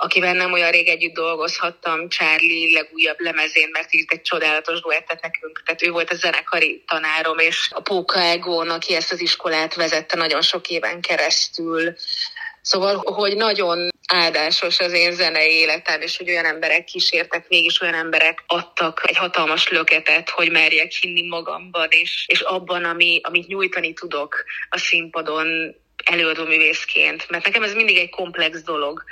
akivel 0.01 0.34
nem 0.34 0.51
olyan 0.51 0.72
rég 0.72 0.88
együtt 0.88 1.13
dolgozhattam, 1.13 2.10
Charlie 2.10 2.74
legújabb 2.74 3.20
lemezén, 3.20 3.70
mert 3.72 3.94
írt 3.94 4.12
egy 4.12 4.22
csodálatos 4.22 4.82
duettet 4.82 5.22
nekünk. 5.22 5.62
Tehát 5.65 5.82
ő 5.82 5.91
volt 5.91 6.10
a 6.10 6.15
zenekari 6.15 6.84
tanárom, 6.88 7.38
és 7.38 7.70
a 7.74 7.82
Póka 7.82 8.20
Egon, 8.20 8.70
aki 8.70 8.96
ezt 8.96 9.12
az 9.12 9.22
iskolát 9.22 9.75
vezette 9.75 10.18
nagyon 10.18 10.41
sok 10.41 10.70
éven 10.70 11.01
keresztül. 11.01 11.94
Szóval, 12.62 12.96
hogy 12.96 13.36
nagyon 13.36 13.89
áldásos 14.08 14.79
az 14.79 14.94
én 14.94 15.12
zenei 15.12 15.51
életem, 15.51 16.01
és 16.01 16.18
hogy 16.18 16.29
olyan 16.29 16.46
emberek 16.46 16.84
kísértek 16.84 17.48
végig, 17.48 17.65
és 17.65 17.82
olyan 17.82 17.94
emberek 17.94 18.44
adtak 18.48 19.01
egy 19.06 19.18
hatalmas 19.18 19.70
löketet, 19.70 20.29
hogy 20.29 20.51
merjek 20.51 20.91
hinni 20.91 21.27
magamban, 21.27 21.88
és, 21.89 22.25
és 22.27 22.39
abban, 22.39 22.84
ami, 22.84 23.20
amit 23.24 23.48
nyújtani 23.48 23.94
tudok 23.94 24.44
a 24.70 24.77
színpadon 24.77 25.75
előadó 26.06 26.46
művészként. 26.46 27.29
Mert 27.29 27.46
nekem 27.46 27.63
ez 27.63 27.74
mindig 27.74 27.98
egy 27.98 28.10
komplex 28.10 28.62
dolog. 28.62 29.03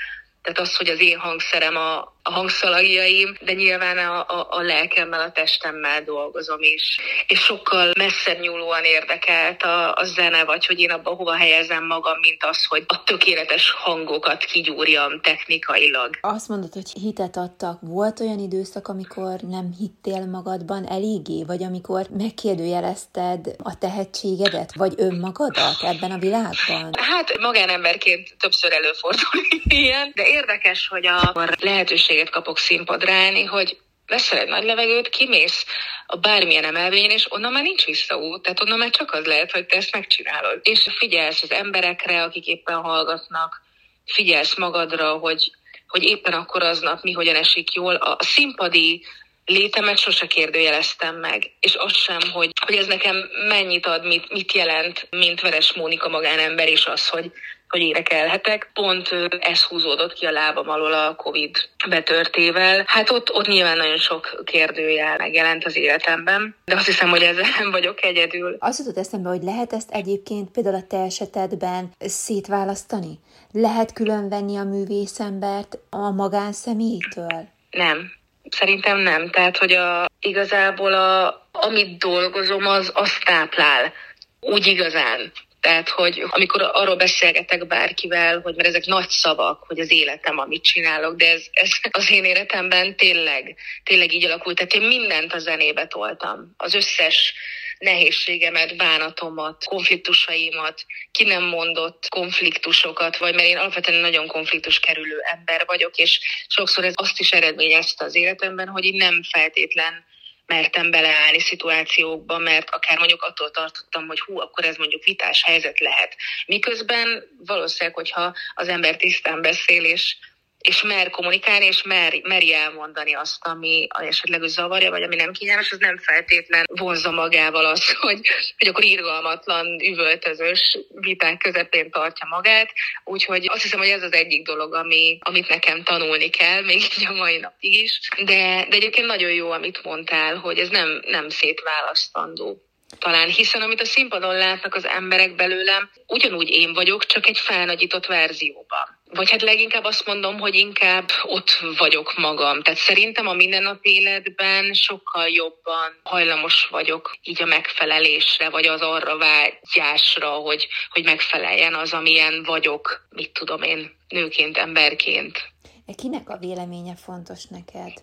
Tehát 0.48 0.62
az, 0.62 0.76
hogy 0.76 0.90
az 0.90 1.00
én 1.00 1.18
hangszerem 1.18 1.76
a, 1.76 2.17
a 2.28 2.32
hangszalagjaim, 2.32 3.38
de 3.42 3.54
nyilván 3.54 3.98
a, 3.98 4.20
a, 4.20 4.48
a 4.50 4.62
lelkemmel, 4.62 5.20
a 5.20 5.32
testemmel 5.32 6.04
dolgozom 6.04 6.62
is. 6.62 6.98
És 7.28 7.40
sokkal 7.40 7.92
messzebb 7.98 8.40
nyúlóan 8.40 8.84
érdekelt 8.84 9.64
a, 9.64 9.94
a 9.94 10.04
zene, 10.04 10.44
vagy 10.44 10.66
hogy 10.66 10.80
én 10.80 10.92
abba 10.92 11.10
hova 11.10 11.36
helyezem 11.36 11.86
magam, 11.86 12.20
mint 12.20 12.44
az, 12.44 12.66
hogy 12.66 12.84
a 12.88 13.04
tökéletes 13.04 13.72
hangokat 13.72 14.44
kigyúrjam 14.44 15.22
technikailag. 15.22 16.18
Azt 16.22 16.48
mondod, 16.48 16.74
hogy 16.74 16.92
hitet 17.02 17.38
adtak. 17.38 17.80
Volt 17.82 18.20
olyan 18.20 18.40
időszak, 18.40 18.88
amikor 18.88 19.40
nem 19.40 19.76
hittél 19.80 20.26
magadban 20.26 20.88
eléggé, 20.88 21.44
vagy 21.48 21.64
amikor 21.64 22.06
megkérdőjelezted 22.18 23.56
a 23.64 23.78
tehetségedet, 23.78 24.76
vagy 24.76 24.94
önmagadat 24.98 25.78
ebben 25.82 26.12
a 26.12 26.18
világban? 26.18 26.90
Hát 26.94 27.38
magánemberként 27.40 28.36
többször 28.40 28.72
előfordul 28.72 29.42
ilyen, 29.82 30.12
de 30.16 30.28
érdekes, 30.28 30.88
hogy 30.88 31.06
a 31.06 31.50
lehetőség 31.60 32.17
lehetőséget 32.18 32.30
kapok 32.30 32.58
színpadra 32.58 33.14
állni, 33.14 33.44
hogy 33.44 33.78
veszel 34.08 34.40
egy 34.40 34.48
nagy 34.48 34.64
levegőt, 34.64 35.10
kimész 35.10 35.66
a 36.08 36.18
bármilyen 36.18 36.64
emelvényen, 36.64 37.10
és 37.10 37.32
onnan 37.32 37.52
már 37.52 37.64
nincs 37.64 37.86
visszaút, 37.86 38.42
tehát 38.42 38.62
onnan 38.62 38.78
már 38.78 38.90
csak 38.90 39.12
az 39.12 39.26
lehet, 39.26 39.52
hogy 39.52 39.66
te 39.66 39.78
ezt 39.78 39.92
megcsinálod. 39.92 40.60
És 40.64 40.88
figyelsz 40.98 41.44
az 41.44 41.52
emberekre, 41.52 42.24
akik 42.24 42.48
éppen 42.48 42.82
hallgatnak, 42.82 43.62
figyelsz 44.06 44.58
magadra, 44.58 45.18
hogy, 45.18 45.52
hogy 45.88 46.04
éppen 46.04 46.34
akkor 46.34 46.64
aznap 46.64 47.04
mi 47.04 47.12
hogyan 47.12 47.36
esik 47.36 47.74
jól. 47.74 47.96
A 47.96 48.18
színpadi 48.20 49.06
létemet 49.46 49.98
sose 49.98 50.28
kérdőjeleztem 50.28 51.16
meg, 51.16 51.52
és 51.60 51.76
az 51.76 51.96
sem, 51.96 52.20
hogy, 52.34 52.52
hogy 52.66 52.76
ez 52.76 52.88
nekem 52.88 53.30
mennyit 53.48 53.86
ad, 53.86 54.06
mit, 54.06 54.32
mit 54.32 54.54
jelent, 54.54 55.08
mint 55.10 55.42
Veres 55.42 55.74
Mónika 55.74 56.10
magánember, 56.10 56.68
és 56.68 56.86
az, 56.86 57.08
hogy 57.10 57.32
hogy 57.70 57.82
énekelhetek. 57.82 58.70
Pont 58.74 59.10
ez 59.40 59.64
húzódott 59.64 60.14
ki 60.14 60.26
a 60.26 60.32
lábam 60.32 60.70
alól 60.70 60.94
a 60.94 61.16
Covid 61.16 61.70
betörtével. 61.90 62.84
Hát 62.88 63.10
ott, 63.10 63.34
ott 63.34 63.48
nyilván 63.48 63.78
nagyon 63.78 63.98
sok 63.98 64.42
kérdőjel 64.46 65.18
megjelent 65.18 65.66
az 65.66 65.76
életemben, 65.76 66.56
de 66.66 66.76
azt 66.76 66.86
hiszem, 66.86 67.10
hogy 67.10 67.22
ezzel 67.22 67.50
nem 67.60 67.72
vagyok 67.72 68.04
egyedül. 68.04 68.56
Azt 68.60 68.80
jutott 68.80 68.98
eszembe, 68.98 69.30
hogy 69.30 69.44
lehet 69.44 69.74
ezt 69.74 69.92
egyébként 69.92 70.52
például 70.52 70.76
a 70.76 70.88
te 70.88 70.98
esetedben 70.98 71.92
szétválasztani? 72.00 73.20
Lehet 73.52 73.94
különvenni 73.94 74.58
a 74.58 74.64
művészembert 74.64 75.78
a 75.90 76.12
magánszemélytől? 76.12 77.48
Nem. 77.72 78.12
Szerintem 78.50 78.98
nem. 78.98 79.30
Tehát, 79.30 79.58
hogy 79.58 79.72
a, 79.72 80.06
igazából 80.20 80.94
a, 80.94 81.48
amit 81.52 81.98
dolgozom, 81.98 82.66
az 82.66 82.92
azt 82.94 83.24
táplál. 83.24 83.94
Úgy 84.40 84.68
igazán. 84.68 85.32
Tehát, 85.68 85.90
hogy 85.90 86.24
amikor 86.30 86.62
arról 86.74 86.96
beszélgetek 86.96 87.68
bárkivel, 87.68 88.40
hogy 88.40 88.56
mert 88.56 88.68
ezek 88.68 88.86
nagy 88.86 89.10
szavak, 89.10 89.64
hogy 89.68 89.80
az 89.80 89.92
életem, 89.92 90.38
amit 90.38 90.64
csinálok, 90.64 91.16
de 91.16 91.32
ez, 91.32 91.46
ez 91.52 91.70
az 91.92 92.12
én 92.12 92.26
életemben 92.26 92.96
tényleg, 92.96 93.56
tényleg 93.84 94.14
így 94.14 94.26
alakult. 94.26 94.56
Tehát 94.56 94.74
én 94.74 94.82
mindent 94.82 95.34
a 95.34 95.38
zenébe 95.40 95.88
toltam. 95.88 96.54
Az 96.58 96.74
összes 96.74 97.34
nehézségemet, 97.78 98.78
bánatomat, 98.78 99.64
konfliktusaimat, 99.66 100.86
ki 101.12 101.24
nem 101.24 101.44
mondott 101.44 102.10
konfliktusokat, 102.10 103.18
vagy 103.18 103.36
mert 103.36 103.48
én 103.48 103.58
alapvetően 103.58 104.00
nagyon 104.00 104.28
konfliktus 104.28 104.80
kerülő 104.80 105.20
ember 105.20 105.64
vagyok, 105.66 105.96
és 105.96 106.20
sokszor 106.48 106.86
ez 106.86 106.94
azt 106.96 107.20
is 107.20 107.32
eredményezte 107.32 108.06
az 108.06 108.16
életemben, 108.16 108.68
hogy 108.68 108.86
így 108.86 108.96
nem 108.96 109.24
feltétlen 109.32 110.06
mertem 110.48 110.92
beleállni 110.92 111.40
szituációkba, 111.40 112.38
mert 112.38 112.70
akár 112.70 112.98
mondjuk 112.98 113.24
attól 113.24 113.52
tartottam, 113.52 114.08
hogy 114.08 114.20
hú, 114.20 114.40
akkor 114.40 114.66
ez 114.66 114.76
mondjuk 114.76 115.04
vitás 115.04 115.44
helyzet 115.44 115.80
lehet. 115.80 116.16
Miközben 116.46 117.24
valószínűleg, 117.46 117.96
hogyha 117.96 118.36
az 118.54 118.68
ember 118.68 118.96
tisztán 118.96 119.42
beszél, 119.42 119.84
és 119.84 120.16
és 120.60 120.82
mer 120.82 121.10
kommunikálni, 121.10 121.66
és 121.66 121.84
mer, 121.84 122.22
meri 122.24 122.54
elmondani 122.54 123.14
azt, 123.14 123.36
ami 123.40 123.88
esetleg 123.90 124.42
ő 124.42 124.48
zavarja, 124.48 124.90
vagy 124.90 125.04
ami 125.04 125.16
nem 125.16 125.32
kényelmes, 125.32 125.72
az 125.72 125.78
nem 125.78 125.98
feltétlen 125.98 126.66
vonza 126.70 127.12
magával 127.12 127.66
azt, 127.66 127.92
hogy, 128.06 128.20
hogy 128.58 128.68
akkor 128.68 128.84
irgalmatlan, 128.84 129.82
üvöltözős 129.82 130.78
viták 130.90 131.38
közepén 131.38 131.92
tartja 131.92 132.28
magát. 132.30 132.72
Úgyhogy 133.04 133.48
azt 133.50 133.62
hiszem, 133.62 133.80
hogy 133.80 133.88
ez 133.88 134.04
az 134.04 134.14
egyik 134.14 134.46
dolog, 134.46 134.74
ami, 134.74 135.18
amit 135.22 135.48
nekem 135.48 135.84
tanulni 135.84 136.30
kell, 136.30 136.64
még 136.64 136.82
így 136.98 137.06
a 137.08 137.14
mai 137.14 137.38
napig 137.38 137.74
is. 137.74 138.00
De, 138.18 138.66
de 138.70 138.76
egyébként 138.76 139.08
nagyon 139.08 139.32
jó, 139.32 139.52
amit 139.52 139.84
mondtál, 139.84 140.36
hogy 140.36 140.60
ez 140.60 140.70
nem, 140.70 141.02
nem 141.06 141.30
szétválasztandó 141.30 142.62
talán, 143.00 143.30
hiszen 143.30 143.62
amit 143.62 143.82
a 143.82 143.86
színpadon 143.86 144.36
látnak 144.36 144.76
az 144.76 144.86
emberek 144.86 145.36
belőlem, 145.36 145.90
ugyanúgy 146.08 146.50
én 146.50 146.74
vagyok, 146.74 147.06
csak 147.06 147.28
egy 147.28 147.38
felnagyított 147.38 148.06
verzióban. 148.06 148.97
Vagy 149.10 149.30
hát 149.30 149.42
leginkább 149.42 149.84
azt 149.84 150.06
mondom, 150.06 150.40
hogy 150.40 150.56
inkább 150.56 151.10
ott 151.24 151.60
vagyok 151.78 152.18
magam. 152.18 152.62
Tehát 152.62 152.80
szerintem 152.80 153.28
a 153.28 153.34
mindennapi 153.34 153.94
életben 153.94 154.74
sokkal 154.74 155.28
jobban 155.28 156.00
hajlamos 156.04 156.68
vagyok 156.72 157.18
így 157.22 157.42
a 157.42 157.46
megfelelésre, 157.46 158.50
vagy 158.50 158.66
az 158.66 158.82
arra 158.82 159.18
vágyásra, 159.18 160.30
hogy, 160.30 160.68
hogy 160.90 161.04
megfeleljen 161.04 161.74
az, 161.74 161.94
amilyen 161.94 162.44
vagyok, 162.44 163.08
mit 163.10 163.32
tudom 163.32 163.62
én, 163.62 163.96
nőként, 164.08 164.58
emberként. 164.58 165.56
Kinek 165.96 166.30
a 166.30 166.38
véleménye 166.38 166.96
fontos 166.96 167.46
neked? 167.46 167.94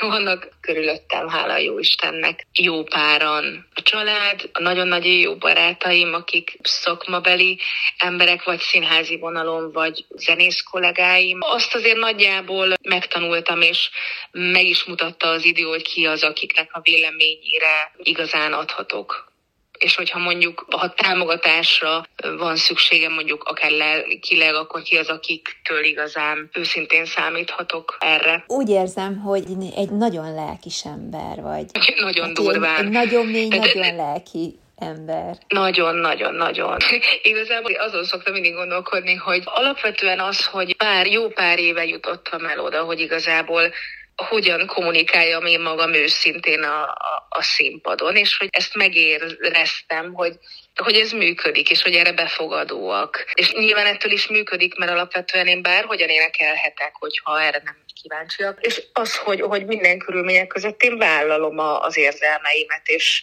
Vannak 0.00 0.48
körülöttem, 0.60 1.28
hála 1.28 1.56
jó 1.56 1.78
Istennek, 1.78 2.46
jó 2.52 2.82
páran. 2.82 3.66
A 3.74 3.82
család, 3.82 4.50
a 4.52 4.60
nagyon 4.60 4.88
nagy 4.88 5.20
jó 5.20 5.36
barátaim, 5.36 6.14
akik 6.14 6.58
szakmabeli 6.62 7.58
emberek, 7.98 8.44
vagy 8.44 8.60
színházi 8.60 9.16
vonalon, 9.16 9.72
vagy 9.72 10.04
zenész 10.14 10.62
kollégáim. 10.62 11.38
Azt 11.40 11.74
azért 11.74 11.96
nagyjából 11.96 12.74
megtanultam, 12.88 13.60
és 13.60 13.90
meg 14.30 14.64
is 14.64 14.84
mutatta 14.84 15.28
az 15.28 15.44
idő, 15.44 15.62
hogy 15.62 15.82
ki 15.82 16.06
az, 16.06 16.22
akiknek 16.22 16.68
a 16.72 16.80
véleményére 16.80 17.92
igazán 17.96 18.52
adhatok 18.52 19.32
és 19.78 19.96
hogyha 19.96 20.18
mondjuk 20.18 20.66
ha 20.70 20.94
támogatásra 20.94 22.04
van 22.38 22.56
szükségem 22.56 23.12
mondjuk 23.12 23.44
akár 23.44 23.70
lelkileg, 23.70 24.54
akkor 24.54 24.82
ki 24.82 24.96
az, 24.96 25.08
akiktől 25.08 25.84
igazán 25.84 26.50
őszintén 26.52 27.04
számíthatok 27.04 27.96
erre. 28.00 28.44
Úgy 28.46 28.68
érzem, 28.68 29.18
hogy 29.18 29.44
egy 29.76 29.90
nagyon 29.90 30.34
lelkis 30.34 30.84
ember 30.84 31.40
vagy. 31.40 31.64
Nagyon 32.00 32.24
hát 32.24 32.34
durván. 32.34 32.84
Egy 32.84 32.90
nagyon 32.90 33.26
mély, 33.26 33.48
de, 33.48 33.56
nagyon 33.56 33.96
lelki 33.96 34.58
ember. 34.78 35.36
Nagyon, 35.48 35.94
nagyon, 35.94 36.34
nagyon. 36.34 36.76
Igazából 37.22 37.72
azon 37.72 38.04
szoktam 38.04 38.32
mindig 38.32 38.54
gondolkodni, 38.54 39.14
hogy 39.14 39.42
alapvetően 39.44 40.20
az, 40.20 40.46
hogy 40.46 40.76
pár, 40.76 41.06
jó 41.06 41.28
pár 41.28 41.58
éve 41.58 41.84
jutottam 41.84 42.44
el 42.44 42.60
oda, 42.60 42.82
hogy 42.82 43.00
igazából 43.00 43.72
hogyan 44.26 44.66
kommunikáljam 44.66 45.46
én 45.46 45.60
magam 45.60 45.94
őszintén 45.94 46.62
a, 46.62 46.82
a, 46.82 47.26
a 47.28 47.42
színpadon, 47.42 48.16
és 48.16 48.36
hogy 48.36 48.48
ezt 48.50 48.74
megéreztem, 48.74 50.12
hogy 50.12 50.38
hogy 50.82 50.94
ez 50.94 51.12
működik, 51.12 51.70
és 51.70 51.82
hogy 51.82 51.94
erre 51.94 52.12
befogadóak. 52.12 53.24
És 53.34 53.52
nyilván 53.52 53.86
ettől 53.86 54.12
is 54.12 54.28
működik, 54.28 54.74
mert 54.74 54.90
alapvetően 54.90 55.46
én 55.46 55.62
bárhogyan 55.62 56.08
énekelhetek, 56.08 56.92
hogyha 56.98 57.40
erre 57.40 57.60
nem 57.64 57.76
kíváncsiak. 58.02 58.66
És 58.66 58.82
az, 58.92 59.16
hogy, 59.16 59.40
hogy 59.40 59.66
minden 59.66 59.98
körülmények 59.98 60.46
között 60.46 60.82
én 60.82 60.98
vállalom 60.98 61.58
a, 61.58 61.80
az 61.80 61.96
érzelmeimet, 61.96 62.82
és, 62.84 63.22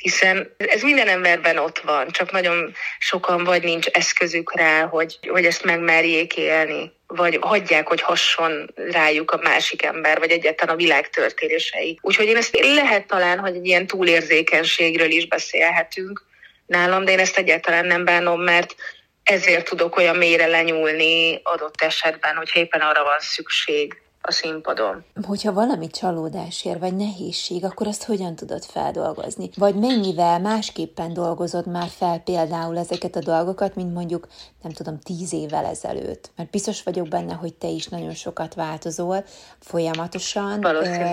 hiszen 0.00 0.54
ez 0.56 0.82
minden 0.82 1.08
emberben 1.08 1.58
ott 1.58 1.78
van, 1.78 2.10
csak 2.10 2.30
nagyon 2.30 2.72
sokan 2.98 3.44
vagy 3.44 3.62
nincs 3.62 3.86
eszközük 3.86 4.56
rá, 4.56 4.86
hogy, 4.86 5.18
hogy 5.28 5.44
ezt 5.44 5.64
megmerjék 5.64 6.36
élni, 6.36 6.92
vagy 7.06 7.38
hagyják, 7.40 7.88
hogy 7.88 8.00
hasson 8.00 8.74
rájuk 8.74 9.30
a 9.30 9.40
másik 9.42 9.82
ember, 9.82 10.18
vagy 10.18 10.30
egyáltalán 10.30 10.74
a 10.74 10.78
világ 10.78 11.10
történései. 11.10 11.98
Úgyhogy 12.02 12.26
én 12.26 12.36
ezt 12.36 12.58
lehet 12.60 13.06
talán, 13.06 13.38
hogy 13.38 13.54
egy 13.54 13.66
ilyen 13.66 13.86
túlérzékenységről 13.86 15.10
is 15.10 15.26
beszélhetünk 15.26 16.24
nálam, 16.66 17.04
de 17.04 17.12
én 17.12 17.18
ezt 17.18 17.38
egyáltalán 17.38 17.86
nem 17.86 18.04
bánom, 18.04 18.42
mert 18.42 18.74
ezért 19.22 19.68
tudok 19.68 19.96
olyan 19.96 20.16
mélyre 20.16 20.46
lenyúlni 20.46 21.40
adott 21.42 21.80
esetben, 21.80 22.36
hogyha 22.36 22.60
éppen 22.60 22.80
arra 22.80 23.02
van 23.02 23.18
szükség 23.18 24.02
a 24.22 24.32
színpadon. 24.32 25.04
Hogyha 25.26 25.52
valami 25.52 25.88
csalódás 25.88 26.64
ér, 26.64 26.78
vagy 26.78 26.96
nehézség, 26.96 27.64
akkor 27.64 27.86
azt 27.86 28.04
hogyan 28.04 28.36
tudod 28.36 28.64
feldolgozni? 28.64 29.50
Vagy 29.56 29.74
mennyivel 29.74 30.40
másképpen 30.40 31.12
dolgozod 31.12 31.66
már 31.66 31.88
fel 31.88 32.18
például 32.18 32.78
ezeket 32.78 33.16
a 33.16 33.20
dolgokat, 33.20 33.74
mint 33.74 33.94
mondjuk, 33.94 34.28
nem 34.62 34.72
tudom, 34.72 34.98
tíz 34.98 35.32
évvel 35.32 35.64
ezelőtt? 35.64 36.30
Mert 36.36 36.50
biztos 36.50 36.82
vagyok 36.82 37.08
benne, 37.08 37.34
hogy 37.34 37.54
te 37.54 37.68
is 37.68 37.88
nagyon 37.88 38.14
sokat 38.14 38.54
változol 38.54 39.24
folyamatosan, 39.58 40.66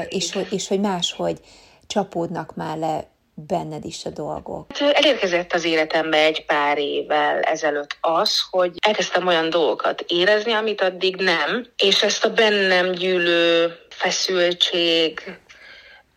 és, 0.08 0.36
és, 0.36 0.48
és 0.50 0.68
hogy 0.68 0.80
máshogy 0.80 1.42
csapódnak 1.88 2.56
már 2.56 2.78
le 2.78 3.08
benned 3.46 3.86
is 3.86 4.06
a 4.06 4.10
dolgok? 4.10 4.78
Hát, 4.78 4.96
elérkezett 4.96 5.54
az 5.54 5.64
életembe 5.64 6.18
egy 6.18 6.46
pár 6.46 6.78
évvel 6.78 7.40
ezelőtt 7.40 7.98
az, 8.02 8.42
hogy 8.50 8.72
elkezdtem 8.80 9.28
olyan 9.28 9.50
dolgokat 9.50 10.04
érezni, 10.08 10.52
amit 10.52 10.82
addig 10.82 11.16
nem, 11.16 11.68
és 11.78 12.04
ezt 12.04 12.26
a 12.26 12.34
bennem 12.34 12.92
gyűlő 12.92 13.76
feszültség, 13.90 15.22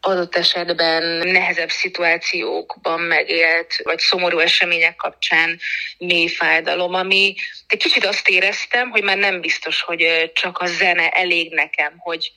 adott 0.01 0.37
esetben 0.37 1.03
nehezebb 1.27 1.69
szituációkban 1.69 3.01
megélt, 3.01 3.81
vagy 3.83 3.99
szomorú 3.99 4.39
események 4.39 4.97
kapcsán 4.97 5.59
mély 5.99 6.27
fájdalom, 6.27 6.95
ami 6.95 7.35
egy 7.67 7.79
kicsit 7.79 8.05
azt 8.05 8.29
éreztem, 8.29 8.91
hogy 8.91 9.03
már 9.03 9.17
nem 9.17 9.41
biztos, 9.41 9.83
hogy 9.83 10.31
csak 10.35 10.59
a 10.59 10.67
zene 10.67 11.09
elég 11.09 11.53
nekem, 11.53 11.95
hogy 11.99 12.33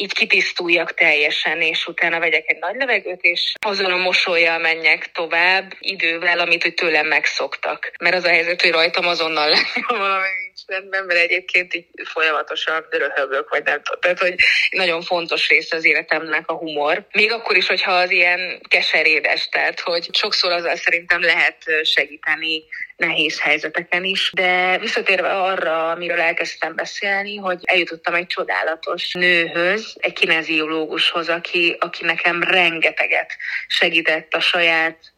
így 0.00 0.12
kitisztuljak 0.12 0.94
teljesen, 0.94 1.60
és 1.60 1.86
utána 1.86 2.18
vegyek 2.18 2.44
egy 2.46 2.58
nagy 2.60 2.76
levegőt, 2.76 3.22
és 3.22 3.52
azon 3.60 3.92
a 3.92 3.96
mosolyjal 3.96 4.58
menjek 4.58 5.12
tovább 5.12 5.72
idővel, 5.78 6.38
amit 6.38 6.62
hogy 6.62 6.74
tőlem 6.74 7.06
megszoktak. 7.06 7.92
Mert 8.00 8.14
az 8.14 8.24
a 8.24 8.28
helyzet, 8.28 8.62
hogy 8.62 8.70
rajtam 8.70 9.06
azonnal 9.06 9.54
valami 9.88 10.28
nincs 10.42 10.49
rendben, 10.66 11.04
mert 11.04 11.20
egyébként 11.20 11.74
így 11.74 11.86
folyamatosan 12.04 12.86
röhögök, 12.90 13.48
vagy 13.48 13.64
nem 13.64 13.82
tudom. 13.82 14.00
Tehát, 14.00 14.18
hogy 14.18 14.34
nagyon 14.70 15.02
fontos 15.02 15.48
része 15.48 15.76
az 15.76 15.84
életemnek 15.84 16.48
a 16.50 16.56
humor. 16.56 17.06
Még 17.12 17.32
akkor 17.32 17.56
is, 17.56 17.66
hogyha 17.66 17.92
az 17.92 18.10
ilyen 18.10 18.60
keserédes, 18.68 19.48
tehát, 19.48 19.80
hogy 19.80 20.08
sokszor 20.12 20.52
azzal 20.52 20.76
szerintem 20.76 21.20
lehet 21.20 21.64
segíteni 21.82 22.64
nehéz 23.00 23.40
helyzeteken 23.40 24.04
is. 24.04 24.30
De 24.34 24.78
visszatérve 24.78 25.28
arra, 25.28 25.90
amiről 25.90 26.20
elkezdtem 26.20 26.74
beszélni, 26.74 27.36
hogy 27.36 27.58
eljutottam 27.62 28.14
egy 28.14 28.26
csodálatos 28.26 29.12
nőhöz, 29.12 29.96
egy 30.00 30.12
kineziológushoz, 30.12 31.28
aki, 31.28 31.76
aki 31.78 32.04
nekem 32.04 32.42
rengeteget 32.42 33.36
segített 33.66 34.34
a 34.34 34.40
saját 34.40 35.12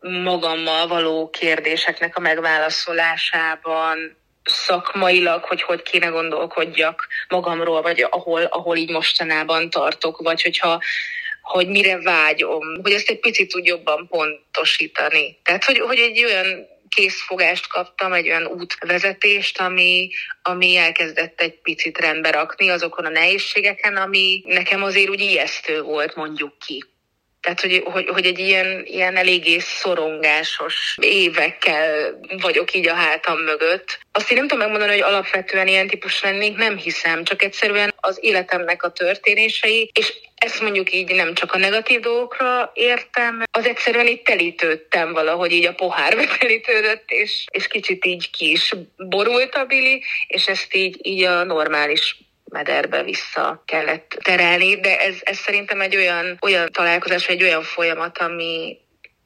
magammal 0.00 0.86
való 0.86 1.30
kérdéseknek 1.30 2.16
a 2.16 2.20
megválaszolásában, 2.20 4.16
szakmailag, 4.44 5.44
hogy 5.44 5.62
hogy 5.62 5.82
kéne 5.82 6.06
gondolkodjak 6.06 7.06
magamról, 7.28 7.82
vagy 7.82 8.06
ahol, 8.10 8.42
ahol 8.42 8.76
így 8.76 8.90
mostanában 8.90 9.70
tartok, 9.70 10.18
vagy 10.18 10.42
hogyha 10.42 10.80
hogy 11.42 11.68
mire 11.68 12.00
vágyom, 12.00 12.80
hogy 12.82 12.92
ezt 12.92 13.08
egy 13.08 13.20
picit 13.20 13.50
tud 13.50 13.66
jobban 13.66 14.08
pontosítani. 14.08 15.38
Tehát, 15.42 15.64
hogy, 15.64 15.78
hogy 15.78 15.98
egy 15.98 16.24
olyan 16.24 16.66
készfogást 16.88 17.68
kaptam, 17.68 18.12
egy 18.12 18.28
olyan 18.28 18.46
útvezetést, 18.46 19.60
ami, 19.60 20.10
ami 20.42 20.76
elkezdett 20.76 21.40
egy 21.40 21.60
picit 21.62 21.98
rendbe 21.98 22.30
rakni 22.30 22.68
azokon 22.70 23.04
a 23.04 23.08
nehézségeken, 23.08 23.96
ami 23.96 24.42
nekem 24.46 24.82
azért 24.82 25.08
úgy 25.08 25.20
ijesztő 25.20 25.82
volt, 25.82 26.14
mondjuk 26.14 26.58
ki. 26.58 26.84
Tehát, 27.42 27.60
hogy, 27.60 27.82
hogy, 27.84 28.08
hogy 28.08 28.26
egy 28.26 28.38
ilyen, 28.38 28.82
ilyen 28.84 29.16
eléggé 29.16 29.58
szorongásos 29.58 30.96
évekkel 31.00 32.18
vagyok 32.40 32.74
így 32.74 32.88
a 32.88 32.94
hátam 32.94 33.38
mögött. 33.38 33.98
Azt 34.12 34.30
én 34.30 34.36
nem 34.36 34.48
tudom 34.48 34.62
megmondani, 34.62 35.00
hogy 35.00 35.12
alapvetően 35.12 35.66
ilyen 35.66 35.86
típus 35.86 36.22
lennék, 36.22 36.56
nem 36.56 36.76
hiszem, 36.76 37.24
csak 37.24 37.42
egyszerűen 37.42 37.94
az 37.96 38.18
életemnek 38.20 38.82
a 38.82 38.92
történései, 38.92 39.90
és 39.92 40.12
ezt 40.34 40.60
mondjuk 40.60 40.92
így 40.92 41.14
nem 41.14 41.34
csak 41.34 41.52
a 41.52 41.58
negatív 41.58 42.00
dolgokra 42.00 42.70
értem, 42.74 43.42
az 43.50 43.66
egyszerűen 43.66 44.06
itt 44.06 44.24
telítődtem 44.24 45.12
valahogy 45.12 45.52
így 45.52 45.66
a 45.66 45.74
pohárba 45.74 46.22
telítődött, 46.38 47.04
és, 47.06 47.44
és 47.50 47.66
kicsit 47.66 48.04
így 48.04 48.30
ki 48.30 48.50
is 48.50 48.74
borult 48.96 49.54
a 49.54 49.64
Billy, 49.64 50.02
és 50.26 50.46
ezt 50.46 50.74
így, 50.74 50.98
így 51.02 51.22
a 51.22 51.44
normális 51.44 52.16
mederbe 52.52 53.02
vissza 53.02 53.62
kellett 53.66 54.18
terelni, 54.22 54.80
de 54.80 55.00
ez, 55.00 55.14
ez 55.22 55.36
szerintem 55.36 55.80
egy 55.80 55.96
olyan, 55.96 56.38
olyan 56.40 56.68
találkozás, 56.72 57.26
vagy 57.26 57.36
egy 57.36 57.42
olyan 57.42 57.62
folyamat, 57.62 58.18
ami, 58.18 58.78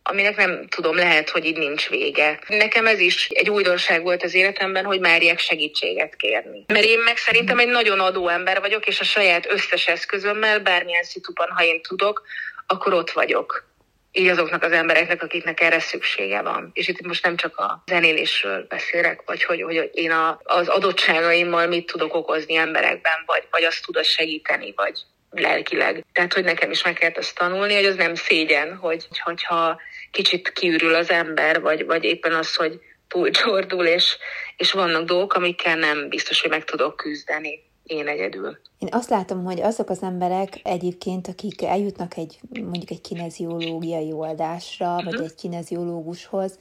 aminek 0.02 0.36
nem 0.36 0.66
tudom, 0.68 0.96
lehet, 0.96 1.30
hogy 1.30 1.44
így 1.44 1.58
nincs 1.58 1.88
vége. 1.88 2.38
Nekem 2.48 2.86
ez 2.86 2.98
is 2.98 3.28
egy 3.28 3.50
újdonság 3.50 4.02
volt 4.02 4.22
az 4.22 4.34
életemben, 4.34 4.84
hogy 4.84 5.00
márják 5.00 5.38
segítséget 5.38 6.16
kérni. 6.16 6.64
Mert 6.66 6.84
én 6.84 6.98
meg 6.98 7.16
szerintem 7.16 7.58
egy 7.58 7.68
nagyon 7.68 8.00
adó 8.00 8.28
ember 8.28 8.60
vagyok, 8.60 8.86
és 8.86 9.00
a 9.00 9.04
saját 9.04 9.52
összes 9.52 9.86
eszközömmel, 9.86 10.60
bármilyen 10.60 11.02
szituban, 11.02 11.48
ha 11.50 11.64
én 11.64 11.82
tudok, 11.82 12.22
akkor 12.66 12.92
ott 12.92 13.10
vagyok 13.10 13.74
így 14.18 14.28
azoknak 14.28 14.62
az 14.62 14.72
embereknek, 14.72 15.22
akiknek 15.22 15.60
erre 15.60 15.80
szüksége 15.80 16.42
van. 16.42 16.70
És 16.72 16.88
itt 16.88 17.06
most 17.06 17.24
nem 17.24 17.36
csak 17.36 17.56
a 17.56 17.82
zenélésről 17.86 18.66
beszélek, 18.68 19.22
vagy 19.24 19.44
hogy, 19.44 19.62
hogy 19.62 19.90
én 19.92 20.10
a, 20.10 20.40
az 20.44 20.68
adottságaimmal 20.68 21.66
mit 21.66 21.86
tudok 21.86 22.14
okozni 22.14 22.54
emberekben, 22.54 23.22
vagy, 23.26 23.46
vagy 23.50 23.64
azt 23.64 23.84
tudod 23.84 24.04
segíteni, 24.04 24.72
vagy 24.76 25.00
lelkileg. 25.30 26.04
Tehát, 26.12 26.32
hogy 26.32 26.44
nekem 26.44 26.70
is 26.70 26.84
meg 26.84 26.94
kellett 26.94 27.18
ezt 27.18 27.36
tanulni, 27.36 27.74
hogy 27.74 27.84
az 27.84 27.96
nem 27.96 28.14
szégyen, 28.14 28.76
hogy, 28.76 29.06
hogyha 29.18 29.80
kicsit 30.10 30.52
kiürül 30.52 30.94
az 30.94 31.10
ember, 31.10 31.60
vagy, 31.60 31.86
vagy 31.86 32.04
éppen 32.04 32.32
az, 32.32 32.54
hogy 32.54 32.80
túlcsordul, 33.08 33.86
és, 33.86 34.16
és 34.56 34.72
vannak 34.72 35.04
dolgok, 35.04 35.34
amikkel 35.34 35.76
nem 35.76 36.08
biztos, 36.08 36.40
hogy 36.40 36.50
meg 36.50 36.64
tudok 36.64 36.96
küzdeni 36.96 37.65
én 37.86 38.06
egyedül. 38.06 38.58
Én 38.78 38.88
azt 38.92 39.10
látom, 39.10 39.44
hogy 39.44 39.60
azok 39.60 39.90
az 39.90 40.02
emberek 40.02 40.60
egyébként, 40.62 41.28
akik 41.28 41.62
eljutnak 41.62 42.16
egy 42.16 42.40
mondjuk 42.50 42.90
egy 42.90 43.00
kineziológiai 43.00 44.12
oldásra, 44.12 44.86
uh-huh. 44.86 45.04
vagy 45.04 45.14
mhm. 45.14 45.22
egy 45.22 45.34
kineziológushoz, 45.34 46.58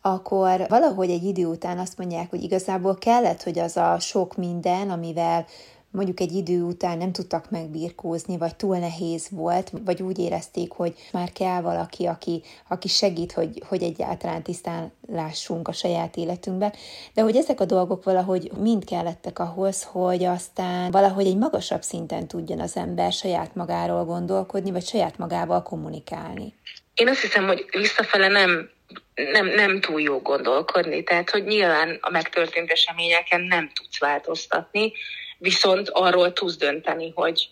akkor 0.00 0.66
valahogy 0.68 1.10
egy 1.10 1.24
idő 1.24 1.46
után 1.46 1.78
azt 1.78 1.98
mondják, 1.98 2.30
hogy 2.30 2.42
igazából 2.42 2.96
kellett, 2.98 3.42
hogy 3.42 3.58
az 3.58 3.76
a 3.76 3.98
sok 3.98 4.36
minden, 4.36 4.90
amivel 4.90 5.46
mondjuk 5.96 6.20
egy 6.20 6.32
idő 6.32 6.62
után 6.62 6.98
nem 6.98 7.12
tudtak 7.12 7.50
megbírkózni, 7.50 8.38
vagy 8.38 8.56
túl 8.56 8.78
nehéz 8.78 9.26
volt, 9.30 9.70
vagy 9.84 10.02
úgy 10.02 10.18
érezték, 10.18 10.72
hogy 10.72 10.94
már 11.12 11.32
kell 11.32 11.60
valaki, 11.60 12.06
aki, 12.06 12.42
aki 12.68 12.88
segít, 12.88 13.32
hogy, 13.32 13.62
hogy 13.68 13.82
egyáltalán 13.82 14.42
tisztán 14.42 14.92
lássunk 15.08 15.68
a 15.68 15.72
saját 15.72 16.16
életünkben, 16.16 16.72
de 17.14 17.22
hogy 17.22 17.36
ezek 17.36 17.60
a 17.60 17.64
dolgok 17.64 18.04
valahogy 18.04 18.50
mind 18.58 18.84
kellettek 18.84 19.38
ahhoz, 19.38 19.82
hogy 19.82 20.24
aztán 20.24 20.90
valahogy 20.90 21.26
egy 21.26 21.36
magasabb 21.36 21.82
szinten 21.82 22.28
tudjon 22.28 22.60
az 22.60 22.76
ember 22.76 23.12
saját 23.12 23.54
magáról 23.54 24.04
gondolkodni, 24.04 24.70
vagy 24.70 24.86
saját 24.86 25.18
magával 25.18 25.62
kommunikálni. 25.62 26.54
Én 26.94 27.08
azt 27.08 27.20
hiszem, 27.20 27.46
hogy 27.46 27.64
visszafele 27.70 28.28
nem 28.28 28.74
nem, 29.14 29.46
nem 29.46 29.80
túl 29.80 30.00
jó 30.00 30.20
gondolkodni. 30.20 31.04
Tehát, 31.04 31.30
hogy 31.30 31.44
nyilván 31.44 31.98
a 32.00 32.10
megtörtént 32.10 32.70
eseményeken 32.70 33.40
nem 33.40 33.70
tudsz 33.74 33.98
változtatni, 33.98 34.92
viszont 35.38 35.88
arról 35.88 36.32
tudsz 36.32 36.56
dönteni, 36.56 37.12
hogy 37.14 37.48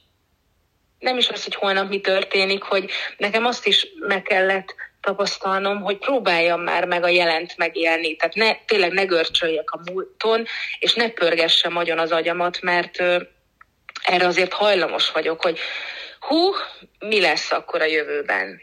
nem 0.99 1.19
is 1.19 1.29
az, 1.29 1.45
hogy 1.45 1.55
holnap 1.55 1.89
mi 1.89 2.01
történik, 2.01 2.63
hogy 2.63 2.91
nekem 3.17 3.45
azt 3.45 3.67
is 3.67 3.87
meg 3.99 4.23
kellett 4.23 4.75
tapasztalnom, 5.01 5.81
hogy 5.81 5.99
próbáljam 5.99 6.61
már 6.61 6.85
meg 6.85 7.03
a 7.03 7.09
jelent 7.09 7.57
megélni. 7.57 8.17
Tehát 8.17 8.35
ne, 8.35 8.55
tényleg 8.55 8.93
ne 8.93 9.05
görcsöljek 9.05 9.71
a 9.71 9.81
múlton, 9.91 10.47
és 10.79 10.95
ne 10.95 11.11
pörgessem 11.11 11.77
agyon 11.77 11.99
az 11.99 12.13
agyamat, 12.13 12.61
mert 12.61 13.01
ö, 13.01 13.23
erre 14.03 14.27
azért 14.27 14.53
hajlamos 14.53 15.11
vagyok, 15.11 15.43
hogy 15.43 15.59
hú, 16.21 16.53
mi 16.99 17.21
lesz 17.21 17.53
akkor 17.53 17.81
a 17.81 17.85
jövőben. 17.85 18.61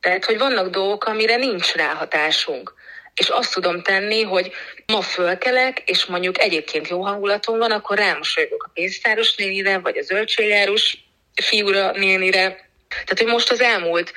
Tehát, 0.00 0.24
hogy 0.24 0.38
vannak 0.38 0.68
dolgok, 0.68 1.04
amire 1.04 1.36
nincs 1.36 1.72
ráhatásunk 1.72 2.74
és 3.14 3.28
azt 3.28 3.52
tudom 3.52 3.82
tenni, 3.82 4.22
hogy 4.22 4.52
ma 4.86 5.00
fölkelek, 5.00 5.82
és 5.84 6.04
mondjuk 6.04 6.40
egyébként 6.40 6.88
jó 6.88 7.02
hangulatom 7.02 7.58
van, 7.58 7.70
akkor 7.70 7.98
rámosolygok 7.98 8.64
a 8.64 8.70
pénztáros 8.74 9.34
nénire, 9.34 9.78
vagy 9.78 9.96
a 9.96 10.02
zöldségjárus 10.02 11.04
fiúra 11.42 11.90
nénire. 11.90 12.70
Tehát, 12.88 13.18
hogy 13.18 13.26
most 13.26 13.50
az 13.50 13.60
elmúlt 13.60 14.12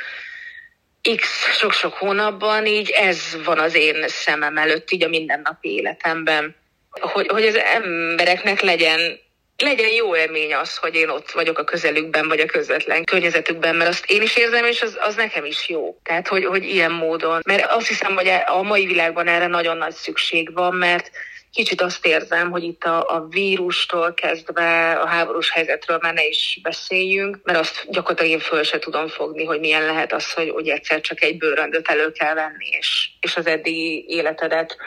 x 1.16 1.28
sok-sok 1.58 1.94
hónapban 1.94 2.66
így 2.66 2.90
ez 2.90 3.38
van 3.44 3.60
az 3.60 3.76
én 3.76 4.06
szemem 4.08 4.58
előtt, 4.58 4.92
így 4.92 5.04
a 5.04 5.08
mindennapi 5.08 5.70
életemben. 5.70 6.56
Hogy, 6.90 7.28
hogy 7.28 7.46
az 7.46 7.56
embereknek 7.56 8.62
legyen 8.62 9.20
legyen 9.58 9.90
jó 9.90 10.16
élmény 10.16 10.54
az, 10.56 10.78
hogy 10.78 10.96
én 10.96 11.10
ott 11.10 11.32
vagyok 11.32 11.58
a 11.58 11.64
közelükben, 11.64 12.28
vagy 12.28 12.40
a 12.40 12.46
közvetlen 12.46 13.04
környezetükben, 13.04 13.76
mert 13.76 13.90
azt 13.90 14.06
én 14.06 14.22
is 14.22 14.36
érzem, 14.36 14.66
és 14.66 14.82
az, 14.82 14.98
az 15.00 15.16
nekem 15.16 15.46
is 15.46 15.70
jó. 15.70 15.98
Tehát, 16.04 16.28
hogy, 16.28 16.46
hogy 16.46 16.64
ilyen 16.64 16.92
módon. 16.92 17.42
Mert 17.46 17.72
azt 17.72 17.88
hiszem, 17.88 18.16
hogy 18.16 18.32
a 18.46 18.62
mai 18.62 18.86
világban 18.86 19.28
erre 19.28 19.48
nagyon 19.48 19.78
nagy 19.78 19.94
szükség 19.94 20.54
van, 20.54 20.76
mert 20.76 21.12
kicsit 21.54 21.82
azt 21.82 22.06
érzem, 22.06 22.52
hogy 22.52 22.64
itt 22.64 22.84
a, 22.84 23.16
a 23.16 23.28
vírustól 23.30 24.14
kezdve 24.14 24.92
a 24.94 25.08
háborús 25.08 25.52
helyzetről 25.52 25.98
már 26.02 26.14
ne 26.14 26.28
is 26.28 26.60
beszéljünk, 26.62 27.40
mert 27.44 27.60
azt 27.60 27.86
gyakorlatilag 27.90 28.32
én 28.32 28.40
föl 28.40 28.64
se 28.64 28.80
tudom 28.80 29.08
fogni, 29.08 29.46
hogy 29.46 29.60
milyen 29.60 29.86
lehet 29.86 30.14
az, 30.14 30.34
hogy, 30.34 30.50
hogy 30.50 30.70
egyszer 30.70 31.02
csak 31.02 31.22
egy 31.22 31.38
bőröndöt 31.38 31.88
elő 31.88 32.12
kell 32.12 32.34
venni, 32.34 32.68
és, 32.80 33.10
és 33.20 33.36
az 33.36 33.48
eddigi 33.48 34.06
életedet 34.08 34.78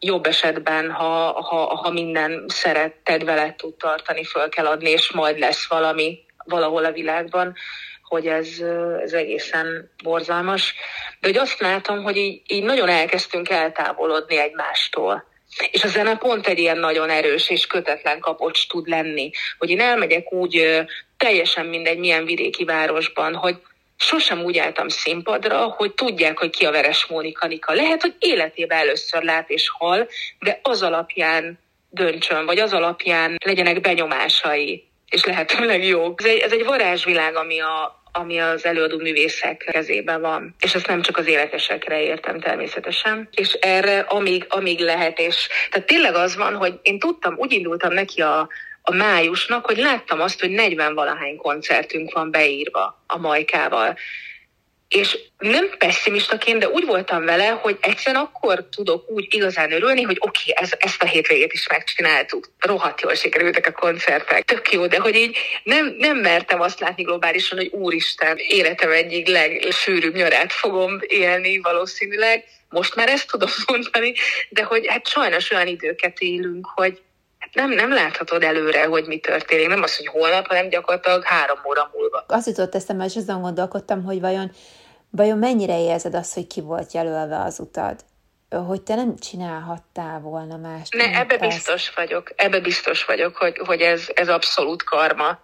jobb 0.00 0.26
esetben, 0.26 0.90
ha, 0.90 1.42
ha, 1.42 1.74
ha 1.74 1.90
minden 1.90 2.44
szeretted 2.48 3.24
veled 3.24 3.54
tud 3.54 3.74
tartani, 3.74 4.24
föl 4.24 4.48
kell 4.48 4.66
adni, 4.66 4.90
és 4.90 5.12
majd 5.12 5.38
lesz 5.38 5.68
valami 5.68 6.18
valahol 6.44 6.84
a 6.84 6.92
világban, 6.92 7.54
hogy 8.02 8.26
ez, 8.26 8.48
ez 9.02 9.12
egészen 9.12 9.90
borzalmas. 10.02 10.74
De 11.20 11.26
hogy 11.26 11.36
azt 11.36 11.60
látom, 11.60 12.02
hogy 12.02 12.16
így, 12.16 12.42
így 12.46 12.62
nagyon 12.62 12.88
elkezdtünk 12.88 13.48
eltávolodni 13.48 14.38
egymástól. 14.38 15.28
És 15.70 15.84
a 15.84 15.88
zene 15.88 16.16
pont 16.16 16.46
egy 16.46 16.58
ilyen 16.58 16.78
nagyon 16.78 17.10
erős 17.10 17.50
és 17.50 17.66
kötetlen 17.66 18.20
kapocs 18.20 18.68
tud 18.68 18.88
lenni, 18.88 19.30
hogy 19.58 19.70
én 19.70 19.80
elmegyek 19.80 20.32
úgy 20.32 20.84
teljesen 21.16 21.66
mindegy 21.66 21.98
milyen 21.98 22.24
vidéki 22.24 22.64
városban, 22.64 23.34
hogy 23.34 23.56
sosem 24.00 24.42
úgy 24.42 24.58
álltam 24.58 24.88
színpadra, 24.88 25.64
hogy 25.64 25.92
tudják, 25.92 26.38
hogy 26.38 26.50
ki 26.50 26.64
a 26.64 26.70
Veres 26.70 27.06
Mónika 27.06 27.46
Nika. 27.46 27.72
Lehet, 27.72 28.00
hogy 28.00 28.14
életében 28.18 28.78
először 28.78 29.22
lát 29.22 29.50
és 29.50 29.70
hal, 29.78 30.08
de 30.38 30.60
az 30.62 30.82
alapján 30.82 31.58
döntsön, 31.90 32.46
vagy 32.46 32.58
az 32.58 32.72
alapján 32.72 33.36
legyenek 33.44 33.80
benyomásai, 33.80 34.88
és 35.08 35.24
lehetőleg 35.24 35.84
jók. 35.84 36.22
Ez 36.22 36.30
egy, 36.30 36.38
ez 36.38 36.52
egy 36.52 36.64
varázsvilág, 36.64 37.36
ami 37.36 37.60
a, 37.60 38.02
ami 38.12 38.38
az 38.38 38.64
előadó 38.64 38.98
művészek 38.98 39.56
kezében 39.72 40.20
van. 40.20 40.54
És 40.60 40.74
ezt 40.74 40.86
nem 40.86 41.02
csak 41.02 41.16
az 41.16 41.26
életesekre 41.26 42.02
értem 42.02 42.40
természetesen. 42.40 43.28
És 43.30 43.52
erre 43.52 43.98
amíg, 43.98 44.46
amíg 44.48 44.78
lehet, 44.80 45.18
és 45.18 45.48
tehát 45.70 45.86
tényleg 45.86 46.14
az 46.14 46.36
van, 46.36 46.54
hogy 46.54 46.78
én 46.82 46.98
tudtam, 46.98 47.34
úgy 47.36 47.52
indultam 47.52 47.92
neki 47.92 48.22
a, 48.22 48.48
a 48.82 48.94
májusnak, 48.94 49.66
hogy 49.66 49.76
láttam 49.76 50.20
azt, 50.20 50.40
hogy 50.40 50.50
40 50.50 50.94
valahány 50.94 51.36
koncertünk 51.36 52.12
van 52.12 52.30
beírva 52.30 53.04
a 53.06 53.18
Majkával. 53.18 53.96
És 54.88 55.18
nem 55.38 55.70
pessimistaként, 55.78 56.58
de 56.58 56.68
úgy 56.68 56.86
voltam 56.86 57.24
vele, 57.24 57.46
hogy 57.48 57.76
egyszerűen 57.80 58.22
akkor 58.22 58.68
tudok 58.76 59.10
úgy 59.10 59.26
igazán 59.30 59.72
örülni, 59.72 60.02
hogy 60.02 60.16
oké, 60.20 60.50
okay, 60.50 60.64
ez, 60.64 60.72
ezt 60.78 61.02
a 61.02 61.06
hétvégét 61.06 61.52
is 61.52 61.68
megcsináltuk. 61.68 62.52
Rohadt 62.58 63.00
jól 63.00 63.14
sikerültek 63.14 63.66
a 63.66 63.72
koncertek. 63.72 64.44
Tök 64.44 64.72
jó, 64.72 64.86
de 64.86 64.98
hogy 64.98 65.14
így 65.14 65.36
nem, 65.62 65.94
nem 65.98 66.16
mertem 66.18 66.60
azt 66.60 66.80
látni 66.80 67.02
globálisan, 67.02 67.58
hogy 67.58 67.70
úristen, 67.72 68.36
életem 68.36 68.90
egyik 68.90 69.28
legsűrűbb 69.28 70.14
nyarát 70.14 70.52
fogom 70.52 70.98
élni 71.06 71.58
valószínűleg. 71.58 72.44
Most 72.68 72.94
már 72.94 73.08
ezt 73.08 73.30
tudom 73.30 73.50
mondani, 73.66 74.14
de 74.48 74.62
hogy 74.62 74.86
hát 74.86 75.08
sajnos 75.08 75.50
olyan 75.50 75.66
időket 75.66 76.18
élünk, 76.18 76.66
hogy 76.74 77.00
nem, 77.52 77.70
nem 77.70 77.92
láthatod 77.92 78.42
előre, 78.42 78.84
hogy 78.84 79.06
mi 79.06 79.18
történik. 79.18 79.68
Nem 79.68 79.82
az, 79.82 79.96
hogy 79.96 80.06
holnap, 80.06 80.46
hanem 80.46 80.68
gyakorlatilag 80.68 81.24
három 81.24 81.58
óra 81.68 81.90
múlva. 81.92 82.24
Azt 82.28 82.46
jutott 82.46 82.74
eszembe, 82.74 83.04
és 83.04 83.16
azon 83.16 83.40
gondolkodtam, 83.40 84.04
hogy 84.04 84.20
vajon, 84.20 84.50
vajon 85.10 85.38
mennyire 85.38 85.80
érzed 85.80 86.14
azt, 86.14 86.34
hogy 86.34 86.46
ki 86.46 86.60
volt 86.60 86.92
jelölve 86.92 87.38
az 87.38 87.58
utad? 87.58 88.00
hogy 88.56 88.82
te 88.82 88.94
nem 88.94 89.16
csinálhattál 89.16 90.20
volna 90.20 90.56
más. 90.56 90.88
Ne, 90.88 91.04
ebbe 91.04 91.34
ezt. 91.38 91.54
biztos 91.54 91.92
vagyok. 91.94 92.32
Ebbe 92.36 92.60
biztos 92.60 93.04
vagyok, 93.04 93.36
hogy, 93.36 93.60
hogy 93.66 93.80
ez, 93.80 94.08
ez 94.14 94.28
abszolút 94.28 94.82
karma. 94.82 95.38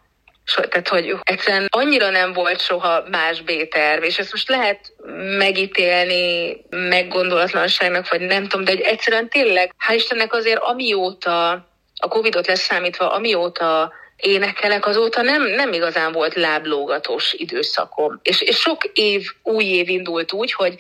So, 0.44 0.62
tehát, 0.62 0.88
hogy 0.88 1.14
egyszerűen 1.22 1.66
annyira 1.70 2.10
nem 2.10 2.32
volt 2.32 2.60
soha 2.60 3.04
más 3.10 3.42
B-terv, 3.42 4.02
és 4.02 4.18
ezt 4.18 4.32
most 4.32 4.48
lehet 4.48 4.92
megítélni 5.38 6.56
meggondolatlanságnak, 6.70 8.08
vagy 8.08 8.20
nem 8.20 8.42
tudom, 8.42 8.64
de 8.64 8.70
hogy 8.70 8.80
egyszerűen 8.80 9.28
tényleg, 9.28 9.74
hál' 9.88 9.94
Istennek 9.94 10.32
azért 10.32 10.62
amióta 10.62 11.68
a 11.96 12.08
Covidot 12.08 12.46
leszámítva, 12.46 13.12
amióta 13.12 13.92
énekelek, 14.16 14.86
azóta 14.86 15.22
nem, 15.22 15.42
nem 15.42 15.72
igazán 15.72 16.12
volt 16.12 16.34
láblógatós 16.34 17.32
időszakom. 17.32 18.20
És, 18.22 18.40
és 18.40 18.56
sok 18.56 18.84
év, 18.84 19.26
új 19.42 19.64
év 19.64 19.88
indult 19.88 20.32
úgy, 20.32 20.52
hogy 20.52 20.74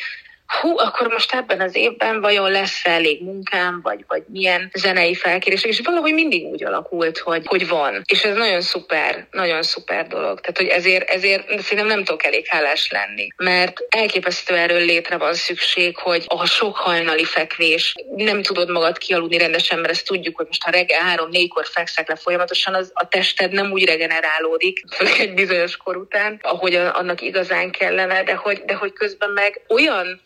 hú, 0.46 0.78
akkor 0.78 1.06
most 1.08 1.34
ebben 1.34 1.60
az 1.60 1.74
évben 1.74 2.20
vajon 2.20 2.50
lesz 2.50 2.84
elég 2.84 3.22
munkám, 3.22 3.80
vagy, 3.82 4.04
vagy 4.06 4.22
milyen 4.26 4.70
zenei 4.74 5.14
felkérések, 5.14 5.70
és 5.70 5.80
valahogy 5.84 6.14
mindig 6.14 6.44
úgy 6.44 6.64
alakult, 6.64 7.18
hogy, 7.18 7.46
hogy 7.46 7.68
van. 7.68 8.02
És 8.04 8.24
ez 8.24 8.36
nagyon 8.36 8.60
szuper, 8.60 9.26
nagyon 9.30 9.62
szuper 9.62 10.06
dolog. 10.06 10.40
Tehát, 10.40 10.56
hogy 10.56 10.66
ezért, 10.66 11.10
ezért 11.10 11.60
szerintem 11.60 11.86
nem 11.86 12.04
tudok 12.04 12.24
elég 12.24 12.46
hálás 12.46 12.90
lenni, 12.90 13.28
mert 13.36 13.80
elképesztő 13.88 14.54
erről 14.56 14.84
létre 14.84 15.16
van 15.16 15.34
szükség, 15.34 15.96
hogy 15.96 16.24
a 16.26 16.46
sok 16.46 16.76
hajnali 16.76 17.24
fekvés, 17.24 17.94
nem 18.16 18.42
tudod 18.42 18.70
magad 18.70 18.98
kialudni 18.98 19.38
rendesen, 19.38 19.78
mert 19.78 19.92
ezt 19.92 20.06
tudjuk, 20.06 20.36
hogy 20.36 20.46
most 20.46 20.62
ha 20.62 20.70
reggel 20.70 21.00
három-négykor 21.00 21.66
fekszek 21.66 22.08
le 22.08 22.16
folyamatosan, 22.16 22.74
az 22.74 22.90
a 22.94 23.08
tested 23.08 23.52
nem 23.52 23.70
úgy 23.72 23.84
regenerálódik, 23.84 24.84
főleg 24.94 25.20
egy 25.20 25.34
bizonyos 25.34 25.76
kor 25.76 25.96
után, 25.96 26.38
ahogy 26.42 26.74
annak 26.74 27.20
igazán 27.20 27.70
kellene, 27.70 28.22
de 28.22 28.34
hogy, 28.34 28.62
de 28.64 28.74
hogy 28.74 28.92
közben 28.92 29.30
meg 29.30 29.60
olyan 29.68 30.24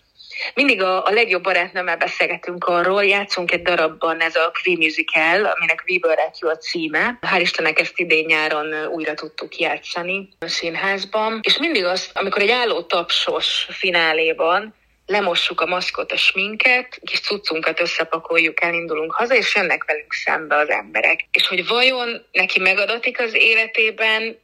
mindig 0.54 0.82
a, 0.82 1.04
a 1.04 1.10
legjobb 1.10 1.42
barátnőmmel 1.42 1.96
beszélgetünk 1.96 2.64
arról, 2.64 3.04
játszunk 3.04 3.52
egy 3.52 3.62
darabban, 3.62 4.20
ez 4.20 4.36
a 4.36 4.52
Queen 4.62 4.78
Musical, 4.78 5.44
aminek 5.44 5.84
Weaver 5.88 6.32
a 6.40 6.56
címe. 6.56 7.18
Hál' 7.20 7.40
Istennek 7.40 7.78
ezt 7.78 7.98
idén 7.98 8.24
nyáron 8.24 8.86
újra 8.86 9.14
tudtuk 9.14 9.58
játszani 9.58 10.28
a 10.38 10.48
színházban. 10.48 11.40
És 11.42 11.58
mindig 11.58 11.84
azt, 11.84 12.10
amikor 12.14 12.42
egy 12.42 12.50
álló 12.50 12.82
tapsos 12.82 13.66
fináléban 13.70 14.74
lemossuk 15.06 15.60
a 15.60 15.66
maszkot, 15.66 16.12
a 16.12 16.16
sminket, 16.16 17.00
kis 17.04 17.20
cuccunkat 17.20 17.80
összepakoljuk, 17.80 18.62
elindulunk 18.62 19.12
haza, 19.12 19.34
és 19.34 19.54
jönnek 19.54 19.84
velünk 19.84 20.12
szembe 20.12 20.56
az 20.56 20.68
emberek. 20.68 21.26
És 21.30 21.46
hogy 21.48 21.66
vajon 21.66 22.26
neki 22.32 22.60
megadatik 22.60 23.20
az 23.20 23.34
életében 23.34 24.38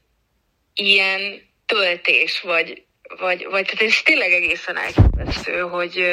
ilyen 0.74 1.42
töltés, 1.66 2.40
vagy 2.40 2.85
vagy, 3.18 3.46
vagy 3.50 3.64
tehát 3.64 3.80
ez 3.80 4.02
tényleg 4.04 4.32
egészen 4.32 4.76
elképesztő, 4.76 5.60
hogy, 5.60 6.04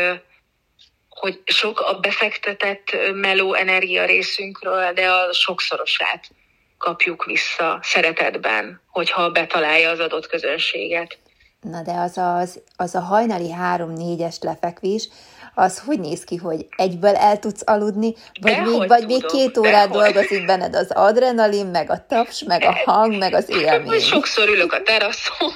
hogy 1.09 1.41
sok 1.45 1.79
a 1.79 1.99
befektetett 1.99 2.95
meló 3.13 3.53
energia 3.53 4.05
részünkről, 4.05 4.93
de 4.93 5.09
a 5.09 5.33
sokszorosát 5.33 6.29
kapjuk 6.77 7.25
vissza 7.25 7.79
szeretetben, 7.81 8.81
hogyha 8.87 9.31
betalálja 9.31 9.89
az 9.89 9.99
adott 9.99 10.27
közönséget. 10.27 11.17
Na 11.61 11.81
de 11.81 11.91
az, 11.91 12.17
az, 12.17 12.61
az 12.75 12.95
a 12.95 12.99
hajnali 12.99 13.51
három-négyes 13.51 14.37
lefekvés, 14.41 15.07
az 15.55 15.79
hogy 15.85 15.99
néz 15.99 16.23
ki, 16.23 16.35
hogy 16.35 16.65
egyből 16.75 17.15
el 17.15 17.39
tudsz 17.39 17.61
aludni, 17.65 18.13
vagy, 18.41 18.61
még, 18.61 18.87
vagy 18.87 19.05
még 19.05 19.25
két 19.25 19.57
órát 19.57 19.89
dolgozik 19.89 20.45
benned 20.45 20.75
az 20.75 20.91
adrenalin, 20.91 21.65
meg 21.65 21.89
a 21.89 22.05
taps, 22.07 22.43
meg 22.43 22.63
a 22.63 22.71
hang, 22.85 23.17
meg 23.17 23.33
az 23.33 23.49
élmény. 23.49 23.99
Sokszor 23.99 24.49
ülök 24.49 24.73
a 24.73 24.81
teraszon, 24.81 25.51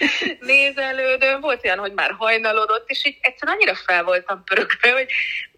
nézelődöm, 0.40 1.40
volt 1.40 1.64
olyan, 1.64 1.78
hogy 1.78 1.92
már 1.92 2.14
hajnalodott, 2.18 2.90
és 2.90 3.06
így 3.06 3.18
egyszerűen 3.20 3.56
annyira 3.56 3.74
fel 3.74 4.04
voltam 4.04 4.44
pörögve, 4.44 4.92
hogy 4.92 5.06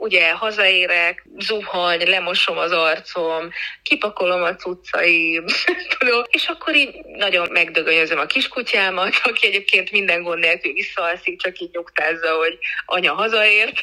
ugye 0.01 0.31
hazaérek, 0.33 1.25
zuhany, 1.39 2.09
lemosom 2.09 2.59
az 2.59 2.73
arcom, 2.73 3.51
kipakolom 3.83 4.43
a 4.43 4.55
cuccaim, 4.55 5.45
és 6.37 6.47
akkor 6.47 6.75
így 6.75 7.05
nagyon 7.05 7.49
megdögönyözöm 7.51 8.19
a 8.19 8.27
kiskutyámat, 8.27 9.15
aki 9.31 9.47
egyébként 9.47 9.91
minden 9.91 10.23
gond 10.23 10.39
nélkül 10.39 10.73
visszaalszik, 10.73 11.41
csak 11.41 11.59
így 11.59 11.71
nyugtázza, 11.73 12.37
hogy 12.37 12.59
anya 12.87 13.15
hazaért, 13.15 13.81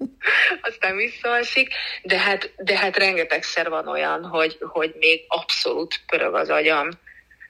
aztán 0.68 0.96
visszaesik, 0.96 1.74
de 2.02 2.18
hát, 2.18 2.52
de 2.56 2.78
hát 2.78 2.96
rengetegszer 2.96 3.68
van 3.68 3.88
olyan, 3.88 4.24
hogy, 4.24 4.58
hogy 4.60 4.94
még 4.98 5.24
abszolút 5.28 6.00
pörög 6.06 6.34
az 6.34 6.50
agyam. 6.50 6.88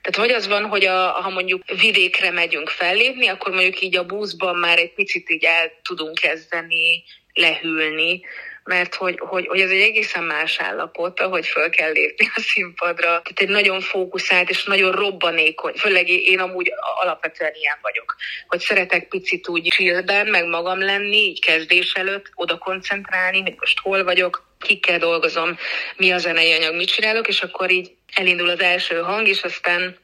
Tehát 0.01 0.29
vagy 0.29 0.37
az 0.37 0.47
van, 0.47 0.65
hogy 0.65 0.85
a, 0.85 1.11
ha 1.11 1.29
mondjuk 1.29 1.63
vidékre 1.81 2.31
megyünk 2.31 2.69
fellépni, 2.69 3.27
akkor 3.27 3.53
mondjuk 3.53 3.81
így 3.81 3.97
a 3.97 4.05
buszban 4.05 4.55
már 4.55 4.77
egy 4.77 4.93
picit 4.93 5.29
így 5.29 5.43
el 5.43 5.71
tudunk 5.83 6.19
kezdeni 6.19 7.03
lehűlni, 7.35 8.21
mert 8.65 8.95
hogy, 8.95 9.19
hogy, 9.19 9.47
hogy 9.47 9.59
ez 9.59 9.69
egy 9.69 9.81
egészen 9.81 10.23
más 10.23 10.59
állapot, 10.59 11.19
ahogy 11.19 11.45
föl 11.45 11.69
kell 11.69 11.91
lépni 11.91 12.31
a 12.35 12.39
színpadra. 12.39 13.03
Tehát 13.03 13.39
egy 13.39 13.49
nagyon 13.49 13.81
fókuszált 13.81 14.49
és 14.49 14.63
nagyon 14.63 14.91
robbanékony, 14.91 15.73
főleg 15.73 16.09
én 16.09 16.39
amúgy 16.39 16.71
alapvetően 17.01 17.51
ilyen 17.53 17.77
vagyok, 17.81 18.15
hogy 18.47 18.59
szeretek 18.59 19.07
picit 19.07 19.47
úgy 19.47 19.67
chillben, 19.67 20.27
meg 20.27 20.45
magam 20.47 20.79
lenni, 20.79 21.17
így 21.17 21.41
kezdés 21.41 21.93
előtt, 21.93 22.31
oda 22.35 22.57
koncentrálni, 22.57 23.41
hogy 23.41 23.55
most 23.59 23.79
hol 23.79 24.03
vagyok, 24.03 24.43
kikkel 24.59 24.97
dolgozom, 24.97 25.57
mi 25.97 26.11
a 26.11 26.17
zenei 26.17 26.53
anyag, 26.53 26.75
mit 26.75 26.91
csinálok, 26.91 27.27
és 27.27 27.41
akkor 27.41 27.71
így 27.71 27.91
elindul 28.13 28.49
az 28.49 28.59
első 28.59 29.01
hang, 29.01 29.27
és 29.27 29.43
aztán 29.43 29.97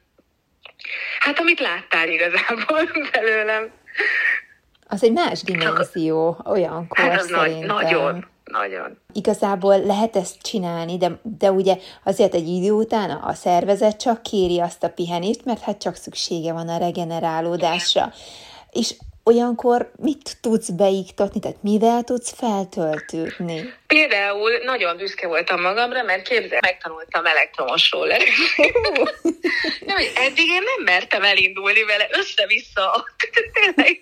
hát 1.19 1.39
amit 1.39 1.59
láttál 1.59 2.09
igazából 2.09 2.91
belőlem. 3.11 3.79
Az 4.93 5.03
egy 5.03 5.11
más 5.11 5.41
dimenzió 5.43 6.37
olyankor 6.45 6.97
hát 6.97 7.19
az 7.19 7.27
szerintem. 7.27 7.75
Nagy, 7.75 7.83
nagyon, 7.83 8.25
nagyon. 8.43 8.97
Igazából 9.13 9.79
lehet 9.79 10.15
ezt 10.15 10.41
csinálni, 10.41 10.97
de, 10.97 11.19
de 11.37 11.51
ugye 11.51 11.77
azért 12.03 12.33
egy 12.33 12.47
idő 12.47 12.71
után 12.71 13.09
a 13.09 13.33
szervezet 13.33 13.99
csak 13.99 14.21
kéri 14.21 14.59
azt 14.59 14.83
a 14.83 14.89
pihenést, 14.89 15.45
mert 15.45 15.61
hát 15.61 15.77
csak 15.77 15.95
szüksége 15.95 16.53
van 16.53 16.67
a 16.67 16.77
regenerálódásra. 16.77 18.13
És 18.71 18.95
olyankor 19.23 19.91
mit 19.97 20.37
tudsz 20.41 20.69
beiktatni, 20.69 21.39
tehát 21.39 21.63
mivel 21.63 22.03
tudsz 22.03 22.31
feltöltődni? 22.31 23.61
Például 23.91 24.51
nagyon 24.63 24.97
büszke 24.97 25.27
voltam 25.27 25.61
magamra, 25.61 26.03
mert 26.03 26.27
képzel, 26.27 26.59
megtanultam 26.61 27.25
elektromosról 27.25 28.07
lenni. 28.07 28.23
nem, 29.85 29.95
hogy 29.95 30.11
eddig 30.15 30.47
én 30.47 30.63
nem 30.63 30.83
mertem 30.83 31.23
elindulni 31.23 31.83
vele 31.83 32.07
össze-vissza. 32.11 33.07
Tényleg 33.53 33.99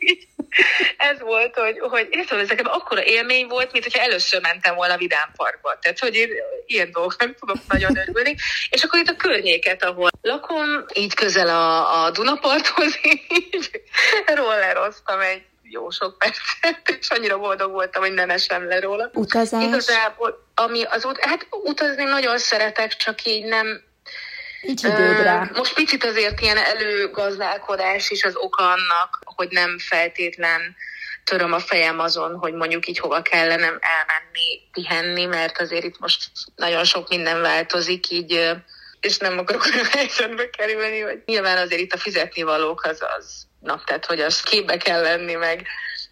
ez 0.98 1.20
volt, 1.20 1.56
hogy, 1.56 1.80
hogy 1.80 2.08
én 2.10 2.26
tudom, 2.26 2.44
ez 2.44 2.50
nekem 2.50 2.72
akkora 2.72 3.04
élmény 3.04 3.48
volt, 3.48 3.72
mint 3.72 3.84
hogyha 3.84 4.04
először 4.04 4.42
mentem 4.42 4.76
volna 4.76 4.98
Vidám 4.98 5.32
Parkba. 5.36 5.78
Tehát, 5.82 6.00
hogy 6.00 6.16
én 6.16 6.30
ilyen 6.66 6.92
dolgok 6.92 7.20
nem 7.20 7.36
tudok 7.40 7.58
nagyon 7.68 7.98
örülni. 7.98 8.36
És 8.70 8.84
akkor 8.84 9.00
itt 9.00 9.10
a 9.10 9.16
környéket, 9.16 9.84
ahol 9.84 10.10
lakom, 10.22 10.86
így 10.94 11.14
közel 11.14 11.48
a, 11.48 12.04
a 12.04 12.12
Dunaparthoz, 12.12 13.00
így 13.04 13.82
rolleroztam 14.26 15.20
egy 15.20 15.49
jó 15.72 15.90
sok 15.90 16.18
percet, 16.18 16.98
és 17.00 17.10
annyira 17.10 17.38
boldog 17.38 17.72
voltam, 17.72 18.02
hogy 18.02 18.14
nem 18.14 18.30
esem 18.30 18.68
le 18.68 18.80
róla. 18.80 19.10
Utazás? 19.14 19.64
Igazából, 19.64 20.48
ami 20.56 20.84
az 20.84 21.06
út, 21.06 21.18
hát 21.20 21.48
utazni 21.50 22.04
nagyon 22.04 22.38
szeretek, 22.38 22.96
csak 22.96 23.26
így 23.26 23.46
nem, 23.46 23.82
Nincs 24.62 24.84
időd 24.84 25.22
rá. 25.22 25.50
most 25.54 25.74
picit 25.74 26.04
azért 26.04 26.42
ilyen 26.42 26.58
előgazdálkodás 26.58 28.10
is 28.10 28.24
az 28.24 28.36
oka 28.36 28.64
annak, 28.64 29.20
hogy 29.24 29.48
nem 29.50 29.78
feltétlen 29.80 30.76
töröm 31.24 31.54
a 31.54 31.60
fejem 31.60 32.00
azon, 32.00 32.38
hogy 32.38 32.54
mondjuk 32.54 32.88
így 32.88 33.00
hova 33.00 33.22
kellene 33.22 33.66
elmenni, 33.66 34.70
pihenni, 34.72 35.26
mert 35.26 35.62
azért 35.62 35.84
itt 35.84 36.00
most 36.00 36.32
nagyon 36.56 36.84
sok 36.84 37.10
minden 37.10 37.42
változik, 37.42 38.10
így 38.10 38.58
és 39.00 39.18
nem 39.18 39.38
akarok 39.38 39.66
olyan 39.74 39.86
helyzetbe 39.86 40.50
kerülni, 40.50 41.00
hogy 41.00 41.22
nyilván 41.26 41.58
azért 41.58 41.82
itt 41.82 41.94
a 41.94 41.98
fizetni 41.98 42.42
valók 42.42 42.84
az 42.84 43.02
az, 43.18 43.48
na, 43.60 43.82
tehát 43.86 44.06
hogy 44.06 44.20
az 44.20 44.42
képbe 44.42 44.78
kell 44.78 45.02
lenni, 45.02 45.34
meg, 45.34 45.68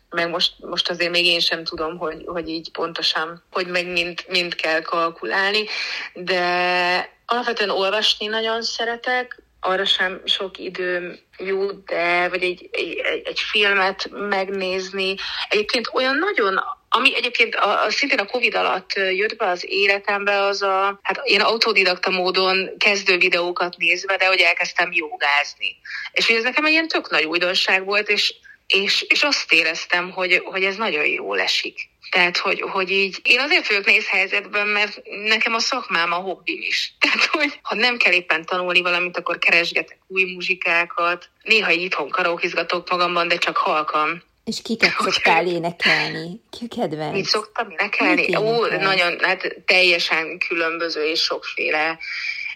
meg 0.10 0.30
most, 0.30 0.54
most 0.60 0.90
azért 0.90 1.12
még 1.12 1.26
én 1.26 1.40
sem 1.40 1.64
tudom, 1.64 1.98
hogy, 1.98 2.24
hogy 2.26 2.50
így 2.50 2.72
pontosan, 2.72 3.44
hogy 3.52 3.68
meg 3.68 3.88
mind, 3.88 4.26
mind 4.28 4.56
kell 4.56 4.82
kalkulálni, 4.82 5.66
de 6.14 7.16
alapvetően 7.26 7.70
olvasni 7.70 8.26
nagyon 8.26 8.62
szeretek, 8.62 9.42
arra 9.60 9.86
sem 9.86 10.22
sok 10.26 10.58
időm 10.58 11.20
jut, 11.38 11.86
de 11.86 12.30
vagy 12.30 12.44
egy, 12.44 12.70
egy, 12.72 13.02
egy 13.24 13.40
filmet 13.40 14.10
megnézni. 14.12 15.16
Egyébként 15.50 15.90
olyan 15.94 16.16
nagyon, 16.16 16.60
ami 16.90 17.16
egyébként 17.16 17.56
a, 17.56 17.84
a, 17.84 17.90
szintén 17.90 18.20
a 18.20 18.26
Covid 18.26 18.56
alatt 18.56 18.94
jött 18.94 19.36
be 19.36 19.50
az 19.50 19.66
életembe, 19.68 20.42
az 20.42 20.62
a, 20.62 21.00
hát 21.02 21.22
én 21.24 21.42
autodidakta 21.42 22.10
módon 22.10 22.70
kezdő 22.78 23.18
videókat 23.18 23.78
nézve, 23.78 24.18
de 24.18 24.26
hogy 24.26 24.40
elkezdtem 24.40 24.90
jogázni. 24.92 25.76
És 26.12 26.28
hogy 26.28 26.36
ez 26.36 26.44
nekem 26.44 26.66
egy 26.66 26.72
ilyen 26.72 26.88
tök 26.88 27.10
nagy 27.10 27.24
újdonság 27.24 27.86
volt, 27.86 28.10
és, 28.10 28.34
és, 28.68 29.02
és 29.02 29.24
azt 29.24 29.54
éreztem, 29.54 30.12
hogy, 30.12 30.42
hogy 30.46 30.64
ez 30.64 30.76
nagyon 30.76 31.06
jól 31.06 31.40
esik. 31.40 31.90
Tehát, 32.10 32.38
hogy, 32.38 32.62
hogy 32.62 32.92
így, 32.92 33.20
én 33.24 33.40
azért 33.40 33.68
vagyok 33.68 33.86
néz 33.86 34.08
helyzetben, 34.08 34.68
mert 34.68 35.02
nekem 35.26 35.54
a 35.54 35.60
szakmám 35.60 36.12
a 36.12 36.16
hobbim 36.16 36.62
is. 36.62 36.94
Tehát, 37.00 37.26
hogy 37.26 37.60
ha 37.62 37.76
nem 37.76 37.98
kell 37.98 38.14
éppen 38.14 38.46
tanulni 38.46 38.82
valamit, 38.82 39.18
akkor 39.18 39.38
keresgetek 39.38 39.98
új 40.08 40.24
muzsikákat. 40.24 41.30
Néha 41.44 41.72
így 41.72 41.82
itthon 41.82 42.10
karókizgatok 42.10 42.90
magamban, 42.90 43.28
de 43.28 43.38
csak 43.38 43.58
halkam. 43.58 44.22
És 44.48 44.62
kiket 44.62 44.96
szoktál 45.00 45.48
énekelni? 45.48 46.42
Ki 46.50 46.68
kedvenc? 46.68 47.14
Mit 47.14 47.26
szoktam 47.26 47.70
énekelni? 47.70 48.36
Ó, 48.36 48.66
nagyon, 48.66 49.20
hát 49.20 49.56
teljesen 49.66 50.38
különböző 50.48 51.04
és 51.04 51.22
sokféle 51.22 52.00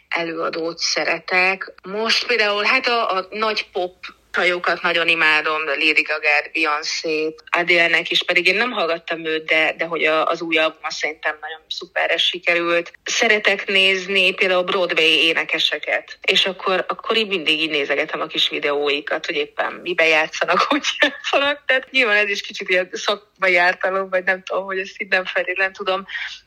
előadót 0.08 0.78
szeretek. 0.78 1.74
Most 1.84 2.28
például 2.28 2.64
hát 2.64 2.88
a, 2.88 3.18
a 3.18 3.28
nagy 3.30 3.68
pop 3.72 3.96
hajókat 4.32 4.82
nagyon 4.82 5.08
imádom, 5.08 5.66
Lady 5.66 6.02
Gaga-t, 6.02 6.52
Beyoncé-t, 6.54 7.44
Adele-nek 7.50 8.12
is, 8.12 8.24
pedig 8.24 8.48
én 8.48 8.56
nem 8.56 8.72
hallgattam 8.72 9.26
őt, 9.26 9.46
de, 9.46 9.74
de 9.78 9.86
hogy 9.86 10.04
a, 10.04 10.26
az 10.26 10.42
új 10.42 10.58
album 10.58 10.90
szerintem 10.90 11.38
nagyon 11.42 11.60
szuperre 11.68 12.18
sikerült. 12.18 12.92
Szeretek 13.04 13.68
nézni 13.68 14.34
például 14.34 14.64
Broadway 14.64 15.26
énekeseket, 15.28 16.18
és 16.22 16.46
akkor, 16.46 16.86
akkor 16.88 17.18
így 17.18 17.28
mindig 17.28 17.60
így 17.60 17.70
nézegetem 17.70 18.22
a 18.22 18.28
kis 18.28 18.50
videóikat, 18.50 19.26
hogy 19.26 19.36
éppen 19.36 19.74
mibe 19.74 20.08
játszanak, 20.08 20.60
hogy 20.70 20.84
játszanak, 21.00 21.64
tehát 21.66 21.92
nyilván 21.92 22.18
ez 22.18 22.30
is 22.30 22.42
kicsit 22.42 22.70
ilyen 22.70 22.90
szakmai 22.92 23.58
ártalom, 23.58 24.10
vagy 24.10 24.24
nem 24.24 24.44
tudom, 24.44 24.66
hogy 24.66 24.80
ezt 24.80 25.02
így 25.02 25.10
nem 25.10 25.26
feltétlenül 25.26 25.74
tudom 25.74 26.06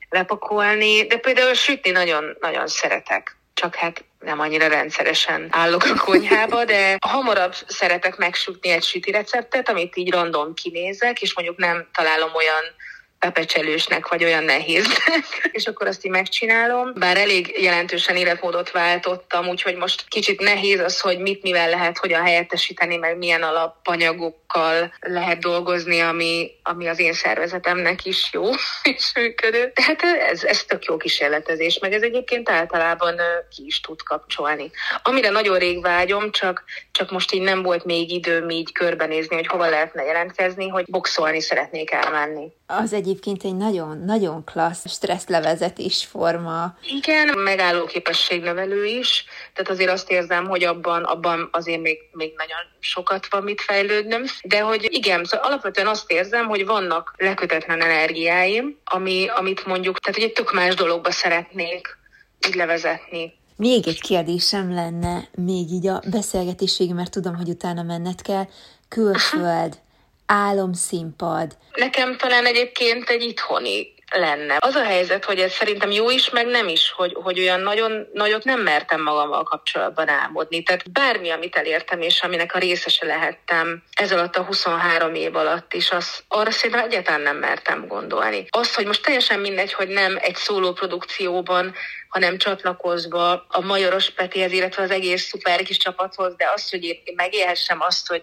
lepakolni, 0.09 1.07
de 1.07 1.17
például 1.17 1.55
sütni 1.55 1.91
nagyon, 1.91 2.37
nagyon 2.41 2.67
szeretek 2.67 3.37
csak 3.55 3.75
hát 3.75 4.05
nem 4.21 4.41
annyira 4.41 4.69
rendszeresen 4.69 5.49
állok 5.51 5.85
a 5.85 5.95
konyhába, 5.95 6.65
de 6.65 6.97
hamarabb 7.07 7.55
szeretek 7.67 8.17
megsütni 8.17 8.71
egy 8.71 8.83
süti 8.83 9.11
receptet, 9.11 9.69
amit 9.69 9.97
így 9.97 10.11
random 10.11 10.55
kinézek, 10.55 11.23
és 11.23 11.35
mondjuk 11.35 11.57
nem 11.57 11.89
találom 11.93 12.35
olyan 12.35 12.65
pepecselősnek, 13.25 14.09
vagy 14.09 14.25
olyan 14.25 14.45
nehéznek, 14.45 15.25
és 15.53 15.67
akkor 15.67 15.87
azt 15.87 16.05
így 16.05 16.11
megcsinálom. 16.11 16.93
Bár 16.95 17.17
elég 17.17 17.57
jelentősen 17.61 18.17
életmódot 18.17 18.71
váltottam, 18.71 19.49
úgyhogy 19.49 19.77
most 19.77 20.05
kicsit 20.09 20.41
nehéz 20.41 20.81
az, 20.81 21.01
hogy 21.01 21.19
mit 21.19 21.43
mivel 21.43 21.69
lehet 21.69 21.99
hogyan 21.99 22.23
helyettesíteni, 22.23 22.97
meg 22.97 23.17
milyen 23.19 23.43
alapanyagokkal 23.43 24.95
lehet 25.01 25.39
dolgozni, 25.39 26.01
ami, 26.01 26.51
ami 26.63 26.87
az 26.87 26.99
én 26.99 27.13
szervezetemnek 27.13 28.05
is 28.05 28.29
jó 28.33 28.45
és 28.95 29.13
működő. 29.15 29.73
Tehát 29.75 30.03
ez, 30.03 30.45
ez 30.45 30.65
tök 30.65 30.85
jó 30.85 30.97
kísérletezés, 30.97 31.79
meg 31.79 31.93
ez 31.93 32.03
egyébként 32.03 32.51
általában 32.51 33.17
ki 33.57 33.63
is 33.67 33.81
tud 33.81 34.03
kapcsolni. 34.03 34.71
Amire 35.03 35.31
nagyon 35.31 35.59
rég 35.59 35.83
vágyom, 35.83 36.31
csak, 36.31 36.65
csak 36.93 37.11
most 37.11 37.33
így 37.33 37.43
nem 37.43 37.63
volt 37.63 37.85
még 37.85 38.11
időm 38.11 38.51
így 38.51 38.73
körbenézni, 38.73 39.35
hogy 39.35 39.47
hova 39.47 39.69
lehetne 39.69 40.03
jelentkezni, 40.05 40.69
hogy 40.69 40.85
boxolni 40.89 41.41
szeretnék 41.41 41.91
elmenni. 41.91 42.53
Az 42.67 42.93
egyébként 42.93 43.45
egy 43.45 43.57
nagyon-nagyon 43.57 44.45
klassz 44.45 44.91
stresszlevezetés 44.91 46.05
forma. 46.05 46.77
Igen, 46.83 47.39
megálló 47.39 47.85
képességnövelő 47.85 48.85
is, 48.85 49.25
tehát 49.55 49.71
azért 49.71 49.91
azt 49.91 50.11
érzem, 50.11 50.47
hogy 50.47 50.65
abban, 50.65 51.03
abban 51.03 51.49
azért 51.53 51.81
még, 51.81 51.99
még 52.13 52.33
nagyon 52.37 52.59
sokat 52.79 53.27
van 53.31 53.43
mit 53.43 53.61
fejlődnöm, 53.61 54.25
de 54.45 54.61
hogy 54.61 54.87
igen, 54.91 55.25
szóval 55.25 55.47
alapvetően 55.47 55.87
azt 55.87 56.11
érzem, 56.11 56.47
hogy 56.47 56.67
vannak 56.67 57.15
lekötetlen 57.17 57.83
energiáim, 57.83 58.79
ami, 58.85 59.29
amit 59.37 59.67
mondjuk, 59.67 59.99
tehát 59.99 60.19
hogy 60.21 60.29
egy 60.29 60.35
tök 60.35 60.53
más 60.53 60.75
dologba 60.75 61.11
szeretnék 61.11 61.99
így 62.49 62.55
levezetni. 62.55 63.33
Még 63.57 63.89
egy 63.89 64.01
kérdésem 64.01 64.73
lenne, 64.73 65.29
még 65.35 65.71
így 65.71 65.87
a 65.87 66.03
beszélgetésig, 66.11 66.95
mert 66.95 67.11
tudom, 67.11 67.37
hogy 67.37 67.49
utána 67.49 67.83
menned 67.83 68.23
kell. 68.23 68.47
Külföld, 68.89 69.79
álomszínpad. 70.27 71.57
Nekem 71.75 72.17
talán 72.17 72.47
egyébként 72.47 73.09
egy 73.09 73.23
itthoni 73.23 73.95
lenne. 74.11 74.57
Az 74.59 74.75
a 74.75 74.85
helyzet, 74.85 75.25
hogy 75.25 75.39
ez 75.39 75.53
szerintem 75.53 75.91
jó 75.91 76.11
is, 76.11 76.31
meg 76.31 76.47
nem 76.47 76.69
is, 76.69 76.93
hogy, 76.97 77.17
hogy 77.23 77.41
olyan 77.41 77.61
nagyon 77.61 78.07
nagyot 78.13 78.45
nem 78.45 78.61
mertem 78.61 79.03
magammal 79.03 79.43
kapcsolatban 79.43 80.09
álmodni. 80.09 80.63
Tehát 80.63 80.93
bármi, 80.93 81.31
amit 81.31 81.57
elértem, 81.57 82.01
és 82.01 82.23
aminek 82.23 82.55
a 82.55 82.59
részese 82.59 83.07
lehettem 83.07 83.83
ez 83.93 84.13
alatt 84.13 84.37
a 84.37 84.43
23 84.43 85.15
év 85.15 85.37
alatt 85.37 85.75
is, 85.75 85.91
az, 85.91 86.23
arra 86.29 86.51
szerintem 86.51 86.85
egyáltalán 86.85 87.21
nem 87.21 87.37
mertem 87.37 87.87
gondolni. 87.87 88.47
Az, 88.51 88.75
hogy 88.75 88.87
most 88.87 89.03
teljesen 89.03 89.41
mindegy, 89.41 89.73
hogy 89.73 89.89
nem 89.89 90.17
egy 90.21 90.37
szóló 90.37 90.73
produkcióban, 90.73 91.75
hanem 92.09 92.39
csatlakozva 92.39 93.47
a 93.49 93.61
Majoros 93.61 94.11
Petihez, 94.11 94.53
illetve 94.53 94.83
az 94.83 94.91
egész 94.91 95.27
szuper 95.27 95.63
kis 95.63 95.77
csapathoz, 95.77 96.35
de 96.37 96.51
az, 96.55 96.71
hogy 96.71 96.85
én 96.85 97.15
megélhessem 97.17 97.81
azt, 97.81 98.09
hogy 98.09 98.23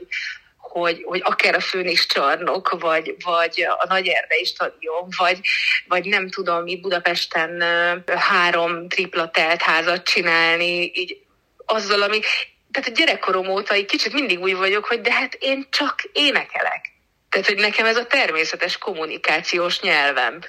hogy, 0.71 1.03
hogy 1.05 1.21
akár 1.23 1.55
a 1.55 1.59
Főnix 1.59 2.05
csarnok, 2.05 2.79
vagy, 2.79 3.15
vagy 3.23 3.65
a 3.77 3.85
Nagy 3.87 4.07
Erdei 4.07 4.45
stadion, 4.45 5.07
vagy, 5.17 5.39
vagy 5.87 6.05
nem 6.05 6.29
tudom, 6.29 6.67
itt 6.67 6.81
Budapesten 6.81 7.63
három 8.05 8.87
tripla 8.87 9.29
telt 9.29 9.61
házat 9.61 10.03
csinálni, 10.03 10.91
így 10.93 11.17
azzal, 11.65 12.01
ami... 12.01 12.19
Tehát 12.71 12.89
a 12.89 12.93
gyerekkorom 12.93 13.47
óta 13.47 13.73
egy 13.73 13.85
kicsit 13.85 14.13
mindig 14.13 14.39
úgy 14.39 14.55
vagyok, 14.55 14.85
hogy 14.85 15.01
de 15.01 15.13
hát 15.13 15.33
én 15.39 15.67
csak 15.69 15.95
énekelek. 16.13 16.91
Tehát, 17.29 17.47
hogy 17.47 17.57
nekem 17.57 17.85
ez 17.85 17.97
a 17.97 18.05
természetes 18.05 18.77
kommunikációs 18.77 19.79
nyelvem. 19.79 20.39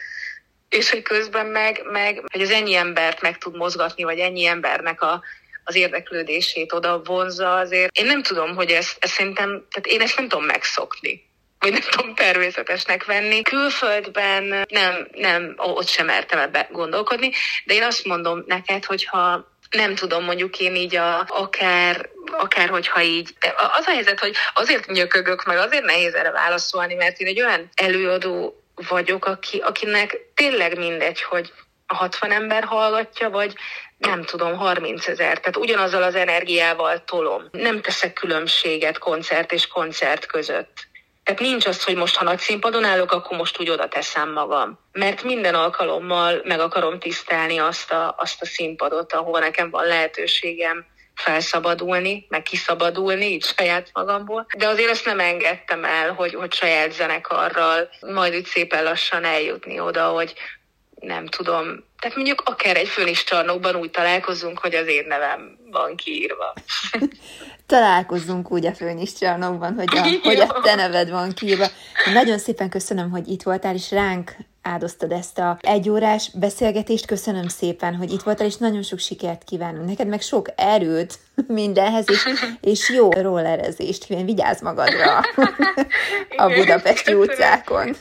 És 0.68 0.90
hogy 0.90 1.02
közben 1.02 1.46
meg, 1.46 1.82
meg 1.90 2.22
hogy 2.32 2.42
az 2.42 2.50
ennyi 2.50 2.74
embert 2.74 3.20
meg 3.20 3.38
tud 3.38 3.56
mozgatni, 3.56 4.02
vagy 4.02 4.18
ennyi 4.18 4.46
embernek 4.46 5.02
a, 5.02 5.22
az 5.64 5.74
érdeklődését 5.74 6.72
oda 6.72 7.02
vonza 7.04 7.54
azért. 7.54 7.98
Én 7.98 8.06
nem 8.06 8.22
tudom, 8.22 8.54
hogy 8.54 8.70
ezt, 8.70 8.96
ezt 9.00 9.12
szerintem, 9.12 9.66
tehát 9.70 9.86
én 9.86 10.00
ezt 10.00 10.16
nem 10.16 10.28
tudom 10.28 10.44
megszokni 10.44 11.30
vagy 11.62 11.72
nem 11.72 11.80
tudom 11.90 12.14
természetesnek 12.14 13.04
venni. 13.04 13.42
Külföldben 13.42 14.64
nem, 14.68 15.08
nem, 15.12 15.54
ott 15.56 15.88
sem 15.88 16.06
mertem 16.06 16.38
ebbe 16.38 16.68
gondolkodni, 16.72 17.30
de 17.64 17.74
én 17.74 17.82
azt 17.82 18.04
mondom 18.04 18.44
neked, 18.46 18.84
hogyha 18.84 19.50
nem 19.70 19.94
tudom, 19.94 20.24
mondjuk 20.24 20.58
én 20.58 20.74
így 20.74 20.96
a, 20.96 21.24
akár, 21.28 22.08
akár 22.32 22.68
hogyha 22.68 23.02
így, 23.02 23.34
az 23.78 23.86
a 23.86 23.90
helyzet, 23.90 24.20
hogy 24.20 24.34
azért 24.54 24.86
nyökögök, 24.86 25.44
meg 25.44 25.56
azért 25.56 25.84
nehéz 25.84 26.14
erre 26.14 26.30
válaszolni, 26.30 26.94
mert 26.94 27.18
én 27.18 27.26
egy 27.26 27.40
olyan 27.40 27.68
előadó 27.74 28.62
vagyok, 28.88 29.26
aki, 29.26 29.58
akinek 29.58 30.18
tényleg 30.34 30.78
mindegy, 30.78 31.22
hogy 31.22 31.52
60 31.94 32.32
ember 32.32 32.64
hallgatja, 32.64 33.30
vagy 33.30 33.54
nem 33.98 34.22
tudom, 34.22 34.56
30 34.56 35.08
ezer. 35.08 35.38
Tehát 35.38 35.56
ugyanazzal 35.56 36.02
az 36.02 36.14
energiával 36.14 37.04
tolom. 37.04 37.48
Nem 37.50 37.80
teszek 37.80 38.12
különbséget 38.12 38.98
koncert 38.98 39.52
és 39.52 39.66
koncert 39.66 40.26
között. 40.26 40.90
Tehát 41.24 41.40
nincs 41.40 41.66
az, 41.66 41.84
hogy 41.84 41.96
most, 41.96 42.16
ha 42.16 42.24
nagy 42.24 42.38
színpadon 42.38 42.84
állok, 42.84 43.12
akkor 43.12 43.36
most 43.36 43.60
úgy 43.60 43.70
oda 43.70 43.88
teszem 43.88 44.32
magam. 44.32 44.78
Mert 44.92 45.22
minden 45.22 45.54
alkalommal 45.54 46.40
meg 46.44 46.60
akarom 46.60 46.98
tisztelni 46.98 47.58
azt 47.58 47.92
a, 47.92 48.14
azt 48.18 48.42
a 48.42 48.46
színpadot, 48.46 49.12
ahol 49.12 49.40
nekem 49.40 49.70
van 49.70 49.86
lehetőségem 49.86 50.86
felszabadulni, 51.14 52.26
meg 52.28 52.42
kiszabadulni 52.42 53.26
így 53.26 53.44
saját 53.44 53.90
magamból. 53.92 54.46
De 54.56 54.66
azért 54.66 54.90
ezt 54.90 55.04
nem 55.04 55.20
engedtem 55.20 55.84
el, 55.84 56.12
hogy, 56.12 56.34
hogy 56.34 56.52
saját 56.52 56.92
zenekarral 56.92 57.88
majd 58.00 58.34
úgy 58.34 58.44
szépen 58.46 58.82
lassan 58.84 59.24
eljutni 59.24 59.80
oda, 59.80 60.08
hogy 60.08 60.34
nem 61.02 61.26
tudom, 61.26 61.84
tehát 62.00 62.16
mondjuk 62.16 62.42
akár 62.44 62.76
egy 62.76 62.88
főnis 62.88 63.24
csarnokban 63.24 63.76
úgy 63.76 63.90
találkozunk, 63.90 64.58
hogy 64.58 64.74
az 64.74 64.86
én 64.86 65.04
nevem 65.08 65.58
van 65.70 65.96
kiírva. 65.96 66.52
Találkozzunk 67.66 68.50
úgy 68.50 68.66
a 68.66 68.74
főnis 68.74 69.14
csarnokban, 69.14 69.74
hogy 69.74 69.96
a, 69.96 70.02
hogy 70.28 70.38
a 70.38 70.60
te 70.62 70.74
neved 70.74 71.10
van 71.10 71.32
kiírva. 71.32 71.66
Nagyon 72.12 72.38
szépen 72.38 72.70
köszönöm, 72.70 73.10
hogy 73.10 73.28
itt 73.28 73.42
voltál, 73.42 73.74
és 73.74 73.90
ránk 73.90 74.36
áldoztad 74.62 75.12
ezt 75.12 75.38
a 75.38 75.58
egyórás 75.60 76.30
beszélgetést. 76.34 77.06
Köszönöm 77.06 77.48
szépen, 77.48 77.94
hogy 77.94 78.12
itt 78.12 78.22
voltál, 78.22 78.46
és 78.46 78.56
nagyon 78.56 78.82
sok 78.82 78.98
sikert 78.98 79.44
kívánunk. 79.44 79.88
Neked 79.88 80.08
meg 80.08 80.20
sok 80.20 80.48
erőt 80.56 81.18
mindenhez, 81.46 82.10
és, 82.10 82.28
és 82.72 82.90
jó 82.90 83.10
rollerezést. 83.10 84.06
Vigyázz 84.06 84.62
magadra 84.62 85.18
a 86.44 86.48
budapesti 86.48 87.14
utcákon. 87.14 87.96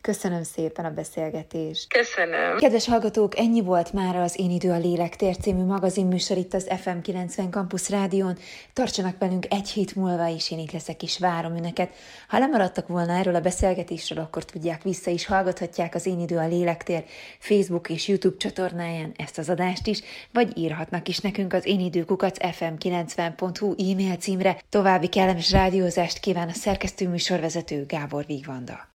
Köszönöm 0.00 0.42
szépen 0.42 0.84
a 0.84 0.90
beszélgetést. 0.90 1.88
Köszönöm. 1.88 2.56
Kedves 2.58 2.86
hallgatók, 2.86 3.38
ennyi 3.38 3.60
volt 3.60 3.92
már 3.92 4.16
az 4.16 4.38
Én 4.38 4.50
idő 4.50 4.70
a 4.70 4.78
lélektér 4.78 5.36
című 5.36 5.62
magazinműsor 5.62 6.36
itt 6.36 6.54
az 6.54 6.68
FM 6.82 6.98
90 7.02 7.50
Campus 7.50 7.90
Rádión. 7.90 8.38
Tartsanak 8.72 9.18
velünk 9.18 9.46
egy 9.52 9.68
hét 9.68 9.94
múlva 9.94 10.26
is, 10.26 10.50
én 10.50 10.58
itt 10.58 10.72
leszek 10.72 11.02
és 11.02 11.18
várom 11.18 11.56
önöket. 11.56 11.90
Ha 12.28 12.38
lemaradtak 12.38 12.88
volna 12.88 13.12
erről 13.12 13.34
a 13.34 13.40
beszélgetésről, 13.40 14.18
akkor 14.18 14.44
tudják, 14.44 14.82
vissza 14.82 15.10
is 15.10 15.26
hallgathatják 15.26 15.94
az 15.94 16.06
Én 16.06 16.20
idő 16.20 16.36
a 16.36 16.46
lélektér 16.46 17.04
Facebook 17.38 17.88
és 17.88 18.08
YouTube 18.08 18.36
csatornáján 18.36 19.12
ezt 19.16 19.38
az 19.38 19.48
adást 19.48 19.86
is, 19.86 20.00
vagy 20.32 20.58
írhatnak 20.58 21.08
is 21.08 21.18
nekünk 21.18 21.52
az 21.52 21.66
én 21.66 21.80
időkukat 21.80 22.36
fm90.hu 22.66 23.74
e-mail 23.90 24.16
címre. 24.16 24.58
További 24.68 25.06
kellemes 25.06 25.50
rádiózást 25.50 26.18
kíván 26.18 26.48
a 26.48 26.52
szerkesztő 26.52 27.08
műsorvezető 27.08 27.84
Gábor 27.88 28.24
Vigvanda. 28.26 28.88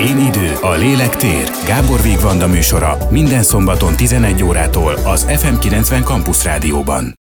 Én 0.00 0.18
idő, 0.18 0.52
a 0.60 0.74
lélek 0.74 1.16
tér. 1.16 1.50
Gábor 1.66 2.02
Vigvanda 2.02 2.46
műsora 2.46 2.96
minden 3.10 3.42
szombaton 3.42 3.96
11 3.96 4.42
órától 4.42 4.92
az 4.92 5.26
FM90 5.28 6.04
Campus 6.04 6.44
Rádióban. 6.44 7.14